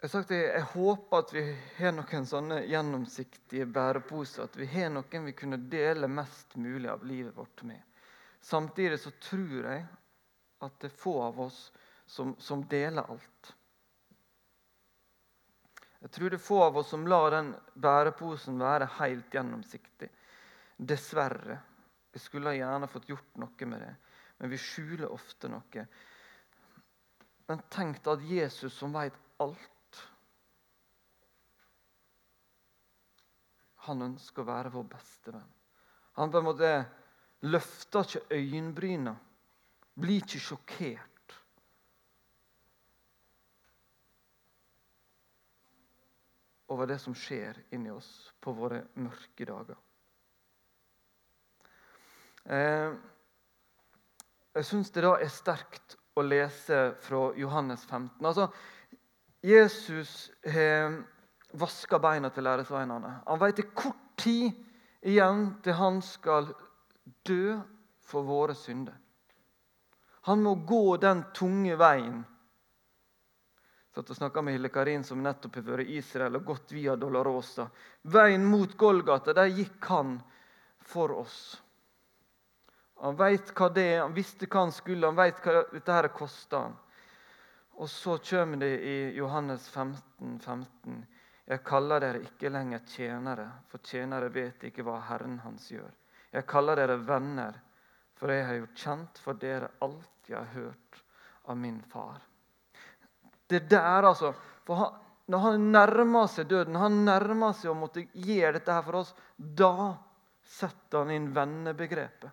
Jeg, 0.06 0.12
sagt, 0.12 0.30
jeg 0.30 0.62
håper 0.70 1.18
at 1.18 1.32
vi 1.34 1.40
har 1.80 1.90
noen 1.96 2.26
sånne 2.30 2.60
gjennomsiktige 2.70 3.64
bæreposer. 3.66 4.44
At 4.46 4.54
vi 4.54 4.68
har 4.70 4.92
noen 4.94 5.24
vi 5.26 5.34
kunne 5.34 5.58
dele 5.66 6.06
mest 6.06 6.54
mulig 6.54 6.86
av 6.92 7.02
livet 7.02 7.34
vårt 7.34 7.64
med. 7.66 7.82
Samtidig 8.38 9.00
så 9.02 9.10
tror 9.18 9.66
jeg 9.66 9.82
at 10.62 10.78
det 10.78 10.92
er 10.92 11.00
få 11.02 11.16
av 11.24 11.42
oss 11.48 11.58
som, 12.06 12.36
som 12.38 12.62
deler 12.70 13.02
alt. 13.02 13.50
Jeg 16.06 16.14
tror 16.14 16.30
det 16.30 16.38
er 16.38 16.46
få 16.52 16.62
av 16.68 16.78
oss 16.84 16.94
som 16.94 17.10
lar 17.10 17.34
den 17.34 17.52
bæreposen 17.74 18.62
være 18.62 18.92
helt 19.02 19.34
gjennomsiktig. 19.34 20.12
Dessverre. 20.78 21.58
Jeg 22.14 22.28
skulle 22.30 22.54
gjerne 22.54 22.94
fått 22.94 23.10
gjort 23.10 23.40
noe 23.42 23.74
med 23.74 23.82
det, 23.82 23.94
men 24.38 24.54
vi 24.54 24.66
skjuler 24.70 25.10
ofte 25.10 25.50
noe. 25.50 25.90
Men 27.50 27.70
tenk 27.74 28.06
at 28.06 28.22
Jesus 28.30 28.78
som 28.78 28.94
vet 28.94 29.18
alt, 29.42 29.72
Han 33.86 34.02
ønsker 34.10 34.42
å 34.42 34.48
være 34.50 34.72
vår 34.74 34.86
beste 34.90 35.34
venn. 35.34 35.52
Han 36.16 36.32
på 36.32 36.40
en 36.40 36.48
måte 36.48 36.70
løfter 37.46 38.06
ikke 38.06 38.38
øyenbryna, 38.38 39.16
blir 39.96 40.24
ikke 40.24 40.42
sjokkert. 40.42 41.12
over 46.66 46.86
det 46.90 46.98
som 46.98 47.14
skjer 47.14 47.58
inni 47.74 47.92
oss 47.94 48.32
på 48.42 48.52
våre 48.56 48.82
mørke 48.98 49.46
dager. 49.46 49.76
Eh, 52.46 52.96
jeg 54.56 54.66
syns 54.66 54.90
det 54.94 55.04
da 55.04 55.14
er 55.20 55.30
sterkt 55.32 55.96
å 56.16 56.24
lese 56.24 56.80
fra 57.04 57.28
Johannes 57.38 57.84
15. 57.86 58.24
Altså, 58.24 58.48
Jesus 59.46 60.30
har 60.42 60.98
vasker 61.52 61.98
beina 62.02 62.30
til 62.30 62.46
læresveinene. 62.46 63.12
Han 63.26 63.40
vet 63.40 63.56
det 63.60 63.70
kort 63.74 64.02
tid 64.16 64.52
igjen 65.06 65.48
til 65.62 65.76
han 65.78 66.00
skal 66.02 66.48
dø 67.26 67.58
for 68.06 68.26
våre 68.26 68.54
synder. 68.54 68.94
Han 70.26 70.42
må 70.42 70.54
gå 70.66 70.96
den 70.98 71.22
tunge 71.34 71.76
veien. 71.78 72.24
Satt 73.94 74.10
og 74.10 74.18
snakka 74.18 74.42
med 74.42 74.56
Hille 74.56 74.68
Karin, 74.74 75.04
som 75.06 75.22
nettopp 75.22 75.60
har 75.60 75.68
vært 75.70 75.88
i 75.88 76.00
Israel 76.00 76.36
og 76.36 76.48
gått 76.50 76.74
via 76.74 76.96
Dolorosa. 77.00 77.68
Veien 78.02 78.44
mot 78.44 78.74
Golgata, 78.76 79.32
der 79.32 79.48
gikk 79.54 79.86
han 79.88 80.18
for 80.82 81.14
oss. 81.22 81.38
Han 83.00 83.16
veit 83.16 83.52
hva 83.56 83.68
det 83.72 83.84
er, 83.94 84.02
han 84.02 84.16
visste 84.16 84.48
hva 84.48 84.66
han 84.66 84.74
skulle, 84.74 85.06
han 85.06 85.16
veit 85.16 85.40
hva 85.44 85.62
dette 85.70 85.96
her 85.96 86.08
kosta. 86.16 86.64
Og 87.76 87.88
så 87.92 88.16
kommer 88.24 88.60
det 88.60 88.72
i 88.82 88.96
Johannes 89.16 89.68
15, 89.68 90.38
15. 90.40 91.00
Jeg 91.46 91.62
kaller 91.62 92.02
dere 92.02 92.24
ikke 92.26 92.50
lenger 92.50 92.82
tjenere, 92.90 93.46
for 93.70 93.82
tjenere 93.86 94.32
vet 94.34 94.64
ikke 94.66 94.82
hva 94.86 94.98
Herren 95.06 95.38
hans 95.44 95.68
gjør. 95.70 95.92
Jeg 96.34 96.46
kaller 96.50 96.80
dere 96.80 96.96
venner, 97.06 97.58
for 98.18 98.32
jeg 98.32 98.46
har 98.48 98.58
gjort 98.58 98.80
kjent 98.82 99.20
for 99.22 99.38
dere 99.38 99.68
alt 99.86 100.30
jeg 100.30 100.40
har 100.40 100.50
hørt 100.56 101.02
av 101.46 101.58
min 101.60 101.78
far. 101.92 102.18
Det 103.46 103.68
der, 103.70 104.08
altså. 104.08 104.32
For 104.66 104.80
han, 104.80 104.96
når 105.30 105.44
han 105.44 105.68
nærmer 105.74 106.26
seg 106.30 106.48
døden, 106.50 106.78
han 106.82 107.04
nærmer 107.06 107.54
seg 107.54 107.70
å 107.70 107.78
måtte 107.78 108.02
gi 108.10 108.40
dette 108.40 108.74
her 108.74 108.82
for 108.86 109.00
oss, 109.02 109.14
da 109.36 109.94
setter 110.46 111.04
han 111.04 111.14
inn 111.14 111.30
vennebegrepet. 111.34 112.30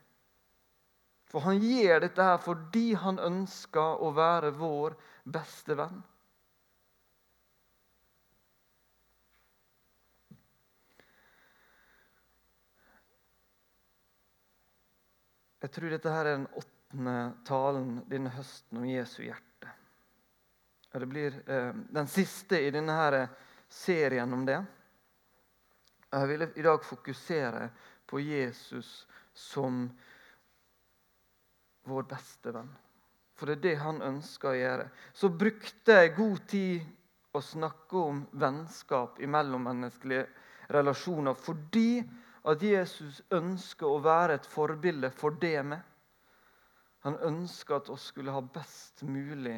For 1.34 1.46
han 1.48 1.62
gjør 1.62 2.04
dette 2.04 2.26
her 2.26 2.42
fordi 2.42 2.88
han 3.02 3.22
ønsker 3.22 4.02
å 4.06 4.12
være 4.14 4.52
vår 4.58 4.98
beste 5.34 5.78
venn. 5.78 6.02
Jeg 15.64 15.72
tror 15.72 15.94
dette 15.94 16.12
her 16.12 16.28
er 16.28 16.36
den 16.36 16.50
åttende 16.60 17.18
talen 17.48 17.92
denne 18.12 18.34
høsten 18.36 18.82
om 18.82 18.88
Jesu 18.88 19.22
hjerte. 19.24 19.70
Det 20.92 21.08
blir 21.08 21.38
eh, 21.48 21.70
den 21.96 22.10
siste 22.12 22.60
i 22.60 22.72
denne 22.76 22.98
her 22.98 23.16
serien 23.72 24.34
om 24.36 24.44
det. 24.46 24.60
Jeg 26.12 26.30
vil 26.30 26.44
i 26.46 26.66
dag 26.68 26.84
fokusere 26.86 27.70
på 28.06 28.20
Jesus 28.20 28.90
som 29.34 29.88
vår 31.88 32.10
beste 32.12 32.52
venn. 32.54 32.70
For 33.40 33.48
det 33.48 33.56
er 33.56 33.64
det 33.64 33.78
han 33.82 34.04
ønsker 34.04 34.52
å 34.52 34.60
gjøre. 34.60 34.90
Så 35.16 35.32
brukte 35.32 35.96
jeg 35.96 36.16
god 36.20 36.44
tid 36.52 36.92
å 37.34 37.42
snakke 37.42 38.04
om 38.12 38.20
vennskap 38.36 39.24
i 39.24 39.32
mellommenneskelige 39.32 40.28
relasjoner 40.76 41.40
fordi 41.40 42.04
at 42.44 42.64
Jesus 42.64 43.22
ønsker 43.32 43.88
å 43.88 44.02
være 44.04 44.38
et 44.38 44.48
forbilde 44.50 45.10
for 45.16 45.36
det 45.40 45.62
med. 45.64 45.80
Han 47.08 47.16
ønsker 47.24 47.80
at 47.80 47.92
oss 47.92 48.10
skulle 48.12 48.34
ha 48.36 48.42
best 48.44 49.04
mulig 49.08 49.58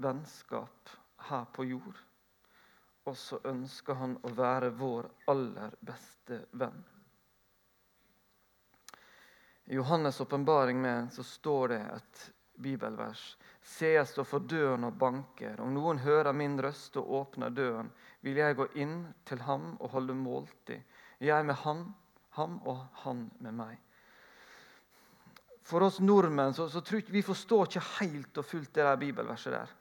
vennskap 0.00 0.92
her 1.28 1.44
på 1.52 1.64
jord. 1.68 1.98
Og 3.08 3.16
så 3.16 3.40
ønsker 3.48 3.96
han 4.00 4.16
å 4.24 4.32
være 4.36 4.72
vår 4.76 5.08
aller 5.32 5.76
beste 5.84 6.42
venn. 6.52 6.80
I 9.70 9.76
Johannes' 9.76 10.20
åpenbaring 10.24 10.84
står 11.12 11.68
det 11.68 11.80
et 11.94 12.22
bibelvers. 12.60 13.36
Se, 13.62 13.92
jeg 13.92 14.08
står 14.08 14.26
for 14.28 14.44
døren 14.44 14.84
og 14.88 14.96
banker. 15.00 15.60
Om 15.60 15.72
noen 15.76 16.00
hører 16.00 16.32
min 16.36 16.58
røst 16.60 16.96
og 17.00 17.12
åpner 17.20 17.52
døren, 17.54 17.92
vil 18.20 18.40
jeg 18.40 18.56
gå 18.56 18.66
inn 18.82 18.96
til 19.28 19.44
ham 19.46 19.76
og 19.78 19.94
holde 19.94 20.16
måltid 20.16 20.80
jeg 21.20 21.46
med 21.46 21.58
han, 21.64 21.84
ham 22.38 22.58
og 22.68 22.82
han 23.04 23.26
med 23.44 23.56
meg. 23.56 23.78
For 25.70 25.84
oss 25.86 26.00
nordmenn 26.02 26.54
så, 26.56 26.66
så 26.72 26.82
tror 26.82 27.12
vi 27.12 27.22
forstår 27.22 27.68
ikke 27.68 27.86
helt 28.00 28.40
og 28.40 28.46
fullt 28.46 28.72
det 28.74 28.86
der 28.86 28.98
bibelverset 28.98 29.54
der. 29.54 29.74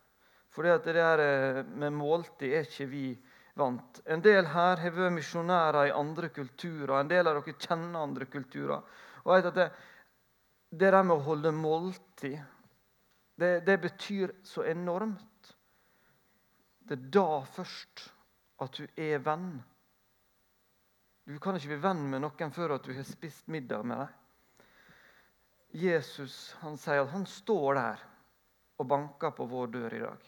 For 0.53 0.65
det, 0.65 0.93
der 0.93 1.21
eh, 1.23 1.65
med 1.65 1.93
måltid 1.95 2.51
er 2.51 2.67
ikke 2.67 2.89
vi 2.89 3.05
vant. 3.57 4.01
En 4.05 4.21
del 4.23 4.47
her 4.49 4.81
har 4.81 4.95
vært 4.95 5.15
misjonærer 5.15 5.89
i 5.89 5.95
andre 5.95 6.29
kulturer. 6.33 6.95
En 6.99 7.09
del 7.09 7.27
av 7.27 7.39
dere 7.39 7.55
kjenner 7.55 8.01
andre 8.01 8.27
kulturer. 8.29 8.85
Og 9.25 9.33
vet 9.33 9.49
at 9.51 9.57
det, 9.57 9.67
det 10.69 10.91
der 10.93 11.05
med 11.05 11.17
å 11.17 11.25
holde 11.27 11.53
måltid, 11.55 12.37
det, 13.39 13.51
det 13.65 13.77
betyr 13.81 14.33
så 14.43 14.65
enormt. 14.67 15.53
Det 16.89 16.97
er 16.97 17.09
da 17.13 17.41
først 17.45 18.07
at 18.65 18.79
du 18.79 18.87
er 18.99 19.21
venn. 19.23 19.51
Du 21.29 21.35
kan 21.37 21.53
ikke 21.53 21.69
bli 21.69 21.83
venn 21.83 22.07
med 22.09 22.23
noen 22.23 22.49
før 22.49 22.71
at 22.73 22.87
du 22.87 22.95
har 22.97 23.05
spist 23.05 23.51
middag 23.53 23.83
med 23.85 23.99
dem. 24.01 24.13
Jesus 25.77 26.55
han 26.63 26.77
sier 26.81 27.03
at 27.03 27.11
han 27.11 27.27
står 27.29 27.75
der 27.77 27.99
og 28.81 28.87
banker 28.89 29.35
på 29.37 29.45
vår 29.51 29.67
dør 29.75 29.93
i 29.93 29.99
dag. 30.01 30.23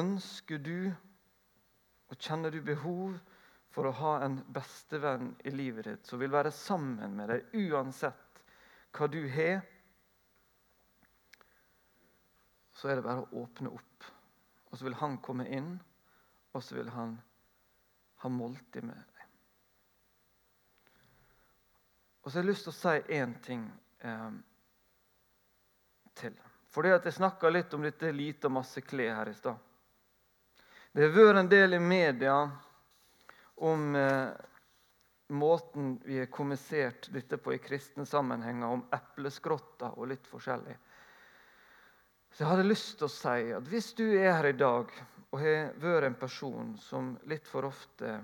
Ønsker 0.00 0.62
du 0.64 0.88
og 0.88 2.16
kjenner 2.16 2.54
du 2.54 2.62
behov 2.64 3.18
for 3.76 3.90
å 3.90 3.92
ha 3.98 4.12
en 4.24 4.38
bestevenn 4.56 5.34
i 5.44 5.52
livet 5.52 5.90
ditt 5.90 6.08
som 6.08 6.22
vil 6.22 6.32
være 6.32 6.54
sammen 6.56 7.18
med 7.18 7.28
deg 7.28 7.58
uansett 7.66 8.40
hva 8.96 9.08
du 9.12 9.18
har, 9.34 9.60
så 12.72 12.88
er 12.88 12.96
det 12.96 13.04
bare 13.04 13.26
å 13.26 13.42
åpne 13.42 13.74
opp. 13.76 14.08
Og 14.72 14.80
så 14.80 14.88
vil 14.88 14.96
han 15.02 15.20
komme 15.20 15.44
inn 15.52 15.74
og 16.56 16.64
så 16.64 16.78
vil 16.78 16.88
han 16.96 17.18
ha 18.24 18.32
måltid 18.32 18.88
med 18.88 18.96
deg. 18.96 19.15
Og 22.26 22.32
så 22.32 22.40
har 22.40 22.42
jeg 22.42 22.50
lyst 22.50 22.64
til 22.66 22.72
å 22.72 22.74
si 22.74 23.14
én 23.14 23.36
ting 23.38 23.60
eh, 24.02 24.30
til. 26.18 26.34
Fordi 26.74 26.90
at 26.90 27.04
Jeg 27.06 27.14
snakka 27.20 27.52
litt 27.54 27.74
om 27.78 27.86
dette 27.86 28.10
lite 28.10 28.50
og 28.50 28.56
masse 28.56 28.82
klær 28.82 29.20
her 29.20 29.30
i 29.30 29.36
stad. 29.36 29.54
Det 30.90 31.06
har 31.06 31.14
vært 31.14 31.38
en 31.38 31.52
del 31.52 31.78
i 31.78 31.78
media 31.78 32.34
om 33.62 33.94
eh, 33.94 34.34
måten 35.38 36.00
vi 36.02 36.18
har 36.18 36.26
kommunisert 36.26 37.12
dette 37.14 37.38
på 37.38 37.54
i 37.54 37.62
kristne 37.62 38.02
sammenhenger, 38.10 38.74
om 38.74 38.82
epleskrotter 38.90 39.94
og 39.94 40.10
litt 40.10 40.26
forskjellig. 40.26 40.74
Så 42.34 42.42
jeg 42.42 42.50
hadde 42.50 42.66
lyst 42.66 42.96
til 42.98 43.06
å 43.06 43.14
si 43.22 43.52
at 43.54 43.70
hvis 43.70 43.92
du 43.94 44.06
er 44.08 44.32
her 44.32 44.50
i 44.50 44.58
dag 44.58 44.90
og 45.30 45.38
har 45.44 45.76
vært 45.78 46.10
en 46.10 46.18
person 46.18 46.74
som 46.82 47.14
litt 47.30 47.46
for 47.46 47.70
ofte 47.70 48.18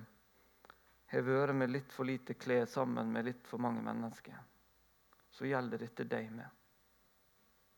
har 1.12 1.26
vært 1.26 1.54
med 1.56 1.70
litt 1.72 1.92
for 1.92 2.08
lite 2.08 2.34
klær 2.40 2.66
sammen 2.70 3.12
med 3.12 3.26
litt 3.28 3.46
for 3.48 3.60
mange 3.60 3.82
mennesker, 3.84 4.36
så 5.32 5.48
gjelder 5.48 5.84
dette 5.84 6.06
deg 6.08 6.30
med. 6.32 6.48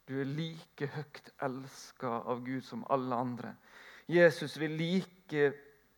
Du 0.05 0.19
er 0.21 0.29
like 0.29 0.87
høyt 0.95 1.31
elska 1.43 2.11
av 2.29 2.43
Gud 2.45 2.65
som 2.67 2.85
alle 2.93 3.17
andre. 3.17 3.55
Jesus 4.07 4.59
vil 4.61 4.77
like 4.77 5.49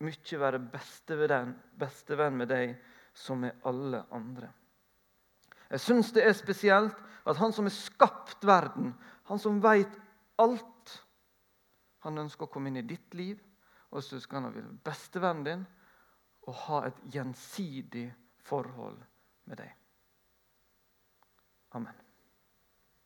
mye 0.05 0.39
være 0.39 0.61
bestevenn, 0.71 2.37
med 2.37 2.49
deg 2.49 2.77
som 3.17 3.41
med 3.43 3.67
alle 3.67 4.05
andre. 4.15 4.53
Jeg 5.71 5.83
syns 5.83 6.13
det 6.15 6.23
er 6.23 6.37
spesielt 6.37 6.97
at 7.27 7.41
han 7.41 7.53
som 7.53 7.67
har 7.67 7.75
skapt 7.75 8.45
verden, 8.47 8.93
han 9.27 9.41
som 9.43 9.59
veit 9.63 9.93
alt, 10.39 10.93
han 12.07 12.23
ønsker 12.23 12.47
å 12.47 12.53
komme 12.53 12.71
inn 12.71 12.79
i 12.79 12.87
ditt 12.87 13.17
liv, 13.19 13.41
og 13.91 14.05
så 14.05 14.21
skal 14.23 14.45
han 14.45 14.55
være 14.55 14.77
bestevennen 14.87 15.47
din 15.47 15.65
og 16.47 16.55
ha 16.67 16.81
et 16.87 16.99
gjensidig 17.13 18.07
forhold 18.47 18.99
med 19.51 19.63
deg. 19.63 19.73
Amen. 21.75 22.06